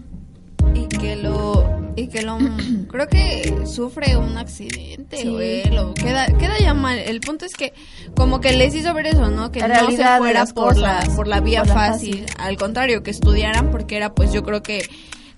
[0.77, 1.65] Y que lo
[1.97, 2.39] y que lo
[2.89, 5.29] creo que sufre un accidente Sí.
[5.29, 7.73] o él o queda queda ya mal el punto es que
[8.15, 11.27] como que les hizo ver eso no que La no se fuera por la por
[11.27, 12.21] la vía por la fácil.
[12.27, 12.27] fácil.
[12.39, 14.83] al contrario que estudiaran porque era pues yo creo que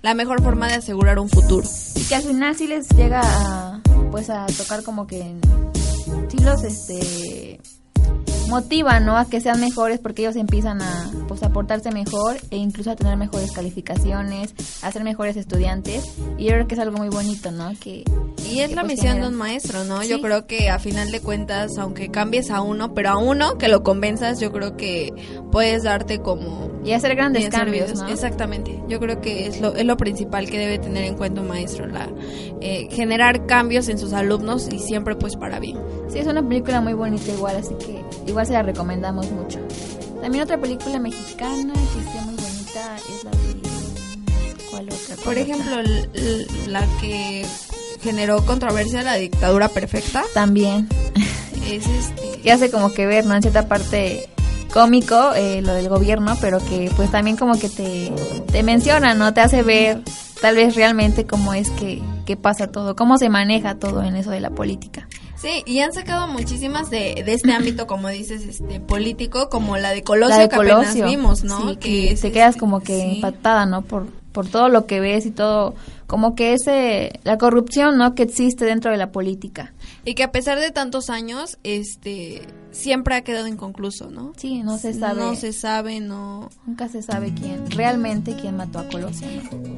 [0.01, 3.81] la mejor forma de asegurar un futuro Y que al final sí les llega a,
[4.11, 5.35] pues a tocar como que,
[6.29, 7.59] sí los, este,
[8.49, 9.17] motiva, ¿no?
[9.17, 12.95] A que sean mejores porque ellos empiezan a, pues a portarse mejor e incluso a
[12.95, 16.03] tener mejores calificaciones, a ser mejores estudiantes.
[16.37, 17.71] Y yo creo que es algo muy bonito, ¿no?
[17.79, 18.03] Que,
[18.49, 20.09] y es que, la pues, misión de genera- un maestro no Sí.
[20.09, 23.67] yo creo que a final de cuentas aunque cambies a uno pero a uno que
[23.67, 25.13] lo convenzas yo creo que
[25.51, 27.93] puedes darte como Y hacer grandes Bien cambios.
[27.99, 28.07] ¿no?
[28.07, 28.81] Exactamente.
[28.87, 31.85] Yo creo que es lo, es lo principal que debe tener en cuenta un maestro,
[31.87, 32.07] la
[32.61, 35.77] eh, generar cambios en sus alumnos y siempre pues para bien.
[36.07, 39.59] Sí, es una película muy bonita igual, así que igual se la recomendamos mucho.
[40.21, 44.63] También otra película mexicana que esté muy bonita es la de...
[44.69, 45.15] ¿Cuál otra?
[45.23, 45.77] Por ejemplo,
[46.67, 47.45] la que
[48.01, 50.87] generó controversia la dictadura perfecta También.
[51.65, 53.35] es este Y hace como que ver, ¿no?
[53.35, 54.29] En cierta parte
[54.73, 58.11] cómico eh, lo del gobierno, pero que pues también como que te,
[58.51, 59.33] te menciona, ¿no?
[59.33, 60.01] Te hace ver
[60.41, 64.31] tal vez realmente cómo es que, que pasa todo, cómo se maneja todo en eso
[64.31, 65.07] de la política.
[65.41, 69.91] Sí, y han sacado muchísimas de, de este ámbito, como dices, este político, como la
[69.91, 70.77] de Colosio la de que Colosio.
[70.77, 71.69] apenas vimos, ¿no?
[71.69, 73.15] Sí, que es, te quedas este, como que sí.
[73.15, 73.81] impactada, ¿no?
[73.81, 75.75] Por, por todo lo que ves y todo,
[76.07, 78.15] como que ese, la corrupción, ¿no?
[78.15, 79.73] Que existe dentro de la política.
[80.05, 84.33] Y que a pesar de tantos años, este, siempre ha quedado inconcluso, ¿no?
[84.37, 86.49] Sí, no se sabe, No se sabe, no.
[86.65, 89.27] nunca se sabe quién, realmente quién mató a Colosio.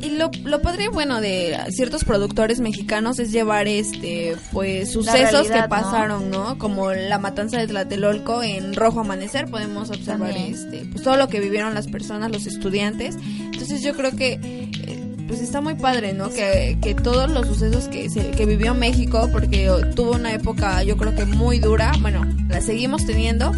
[0.01, 5.63] Y lo, lo padre, bueno, de ciertos productores mexicanos es llevar, este, pues, sucesos realidad,
[5.63, 6.57] que pasaron, ¿no?
[6.57, 10.53] Como la matanza de Tlatelolco en Rojo Amanecer, podemos observar, También.
[10.53, 13.17] este, pues, todo lo que vivieron las personas, los estudiantes.
[13.62, 16.30] Entonces yo creo que, eh, pues, está muy padre, ¿no?
[16.30, 20.97] Que, que todos los sucesos que, se, que vivió México, porque tuvo una época, yo
[20.97, 23.51] creo que muy dura, bueno, la seguimos teniendo,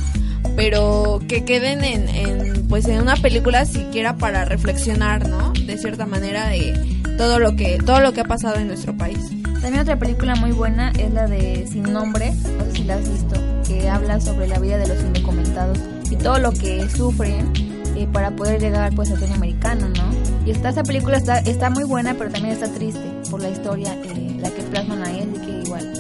[0.58, 5.54] pero que queden en, en, pues en una película siquiera para reflexionar, ¿no?
[5.54, 9.20] De cierta manera de todo lo que todo lo que ha pasado en nuestro país.
[9.62, 13.10] También otra película muy buena es la de Sin Nombre, no sé si la has
[13.10, 13.36] visto,
[13.66, 15.80] que habla sobre la vida de los indocumentados
[16.12, 20.03] y todo lo que sufren eh, para poder llegar pues al sueño americano, ¿no?
[20.45, 23.93] Y esta, esta película está, está muy buena, pero también está triste por la historia,
[24.03, 25.93] eh, la que plasman ahí, así que igual,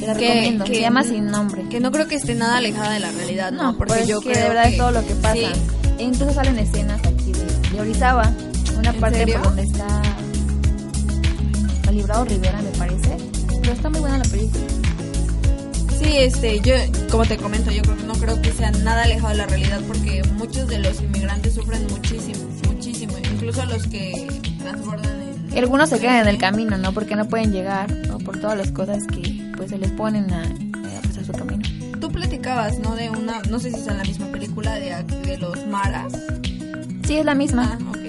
[0.00, 1.68] te la Que- recomiendo, que- se llama Sin Nombre.
[1.68, 3.72] Que no creo que esté nada alejada de la realidad, ¿no?
[3.72, 5.34] No, Porque pues yo que creo de verdad que es todo lo que pasa.
[5.34, 5.46] Sí.
[5.98, 8.32] E incluso salen escenas aquí de, de Orizaba,
[8.76, 9.36] una ¿En parte serio?
[9.36, 10.02] por donde está
[11.92, 13.16] Librado Rivera, me parece.
[13.60, 14.64] Pero está muy buena la película.
[16.02, 16.74] Sí, este, yo,
[17.10, 20.22] como te comento, yo creo no creo que sea nada alejado de la realidad porque
[20.34, 24.28] muchos de los inmigrantes sufren muchísimo, muchísimo, incluso los que
[24.58, 25.54] transbordan en...
[25.54, 26.92] Y algunos se quedan en el camino, ¿no?
[26.92, 28.18] Porque no pueden llegar, ¿no?
[28.18, 31.62] Por todas las cosas que pues se les ponen a, a pasar su camino.
[32.00, 32.96] Tú platicabas, ¿no?
[32.96, 36.12] De una, no sé si es en la misma película de, de los maras.
[37.06, 37.78] Sí, es la misma.
[37.80, 38.01] Ah.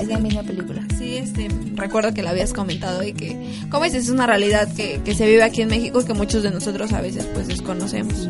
[0.00, 0.82] Es la misma película.
[0.96, 3.36] Sí, este, recuerdo que lo habías comentado y que,
[3.70, 6.42] como dices, es una realidad que, que se vive aquí en México y que muchos
[6.44, 8.28] de nosotros a veces pues desconocemos.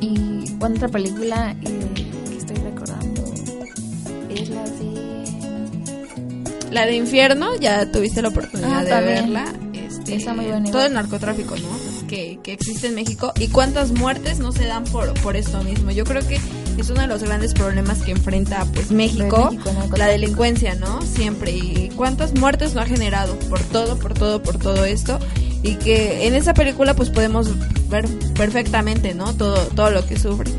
[0.00, 3.24] Y otra película eh, que estoy recordando
[4.30, 4.94] es la de...
[6.70, 9.14] La de Infierno, ya tuviste la oportunidad Ah, de también.
[9.32, 9.44] verla.
[9.72, 12.06] Este, Está muy buena Todo el narcotráfico, ¿no?
[12.08, 13.32] Que, que existe en México.
[13.38, 15.90] ¿Y cuántas muertes no se dan por, por esto mismo?
[15.92, 16.38] Yo creo que
[16.80, 19.50] es uno de los grandes problemas que enfrenta pues México,
[19.96, 21.00] la delincuencia, ¿no?
[21.02, 21.52] Siempre.
[21.52, 25.18] ¿Y cuántas muertes no ha generado por todo, por todo, por todo esto?
[25.62, 27.48] Y que en esa película pues podemos
[27.88, 29.32] ver perfectamente, ¿no?
[29.34, 30.50] Todo, todo lo que sufre.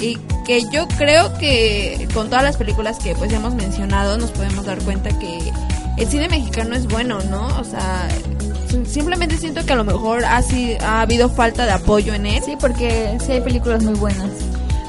[0.00, 0.16] Y
[0.46, 4.78] que yo creo que con todas las películas que pues hemos mencionado nos podemos dar
[4.80, 5.38] cuenta que
[5.96, 7.46] el cine mexicano es bueno, ¿no?
[7.58, 8.08] O sea,
[8.70, 10.40] sim- simplemente siento que a lo mejor ha,
[10.82, 14.30] ha habido falta de apoyo en él, Sí, porque sí hay películas muy buenas.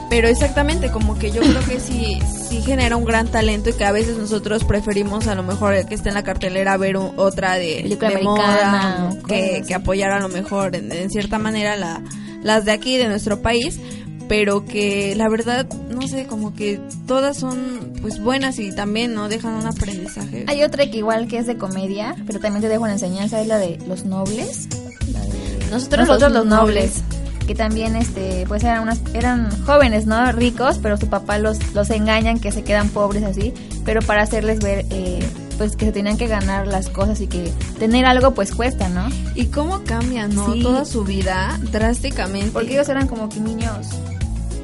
[0.10, 3.86] Pero exactamente como que yo creo que sí, sí genera un gran talento y que
[3.86, 7.14] a veces nosotros preferimos a lo mejor el que esté en la cartelera ver un-
[7.18, 11.76] otra de, Película de americana, moda, que, apoyar a lo mejor en, en cierta manera
[11.76, 12.02] la,
[12.44, 13.80] las de aquí de nuestro país
[14.28, 19.28] pero que la verdad no sé como que todas son pues buenas y también no
[19.28, 20.46] dejan un aprendizaje.
[20.48, 23.48] Hay otra que igual que es de comedia, pero también te dejo una enseñanza, es
[23.48, 24.68] la de Los Nobles.
[25.12, 27.04] La de Nosotros Nosotros los los Nobles.
[27.50, 30.32] Que también, este, pues eran unas, eran jóvenes, ¿no?
[30.34, 34.60] Ricos, pero su papá los, los engañan que se quedan pobres así, pero para hacerles
[34.60, 35.28] ver, eh,
[35.58, 39.08] pues que se tenían que ganar las cosas y que tener algo pues cuesta, ¿no?
[39.34, 40.62] y cómo cambian no Sí.
[40.62, 43.88] toda su vida drásticamente Porque ellos eran como que niños,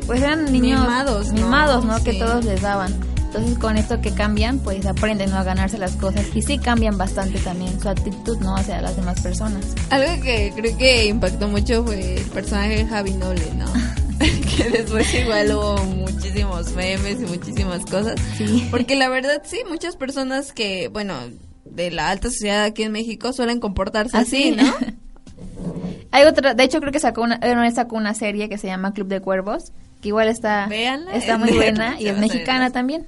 [0.05, 1.33] pues eran niños Mimados, ¿no?
[1.33, 2.03] mimados, ¿no?
[2.03, 2.93] Que todos les daban.
[3.35, 5.37] Entonces con esto que cambian, pues aprenden ¿no?
[5.37, 8.55] a ganarse las cosas y sí cambian bastante también su actitud, ¿no?
[8.55, 9.75] Hacia las demás personas.
[9.89, 13.65] Algo que creo que impactó mucho fue el personaje de Javi Noble, ¿no?
[14.57, 18.15] que después igual hubo muchísimos memes y muchísimas cosas.
[18.37, 18.69] Sí.
[18.71, 21.13] Porque la verdad sí, muchas personas que, bueno,
[21.65, 24.73] de la alta sociedad aquí en México suelen comportarse así, Así, ¿no?
[26.11, 28.93] Hay otra, de hecho creo que sacó una, él sacó una serie que se llama
[28.93, 33.07] Club de Cuervos, que igual está, Véanla, está es muy buena y es mexicana también.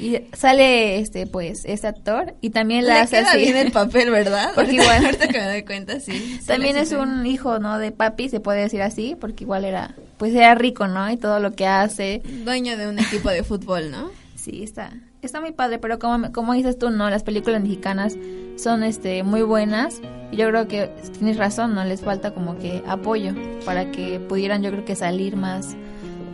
[0.00, 3.40] Y sale este pues este actor y también la Le hace queda así.
[3.40, 4.52] bien el papel, ¿verdad?
[4.54, 6.40] Porque Ahorita- igual- Ahorita que me doy cuenta, sí.
[6.46, 7.78] También es un hijo, ¿no?
[7.78, 11.10] De papi, se puede decir así, porque igual era, pues era rico, ¿no?
[11.10, 12.22] Y todo lo que hace.
[12.44, 14.10] Dueño de un equipo de fútbol, ¿no?
[14.36, 14.90] Sí, está,
[15.20, 17.10] está muy padre, pero como, como dices tú, ¿no?
[17.10, 18.16] Las películas mexicanas
[18.56, 20.00] son, este, muy buenas.
[20.32, 21.84] Y yo creo que tienes razón, ¿no?
[21.84, 23.34] Les falta como que apoyo
[23.66, 25.76] para que pudieran, yo creo que salir más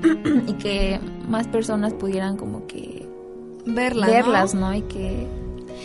[0.46, 2.95] y que más personas pudieran como que
[3.66, 4.74] Verlas, ¿no?
[4.74, 5.26] Y que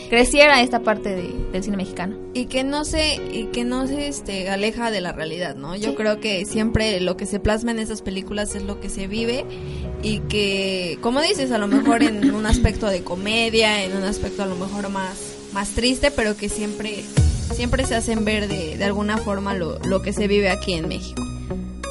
[0.10, 2.18] creciera esta parte de- del cine mexicano.
[2.34, 5.90] y que no se y que no se este aleja de la realidad no yo
[5.92, 5.96] Sí.
[5.96, 9.46] creo que siempre lo que se plasma en esas películas es lo que se vive
[10.02, 14.44] y que como dices a lo mejor en un aspecto de comedia en un aspecto
[14.44, 15.14] a lo mejor más
[15.54, 17.04] más triste pero que siempre
[17.54, 20.88] siempre se hacen ver de, de alguna forma lo, lo que se vive aquí en
[20.88, 21.22] México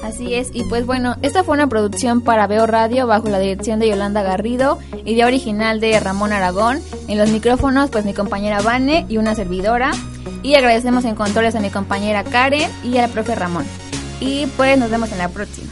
[0.03, 3.79] Así es, y pues bueno, esta fue una producción para Veo Radio bajo la dirección
[3.79, 9.07] de Yolanda Garrido, idea original de Ramón Aragón, en los micrófonos pues mi compañera Vane
[9.09, 9.93] y una servidora,
[10.43, 13.65] y agradecemos en controles a mi compañera Karen y al profe Ramón.
[14.21, 15.71] Y pues nos vemos en la próxima.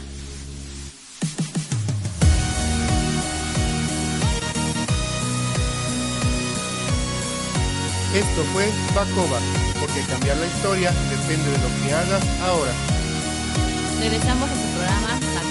[8.15, 8.65] Esto fue
[8.95, 9.39] Bacoba,
[9.79, 12.98] porque cambiar la historia depende de lo que hagas ahora.
[13.99, 15.48] Regresamos a su programa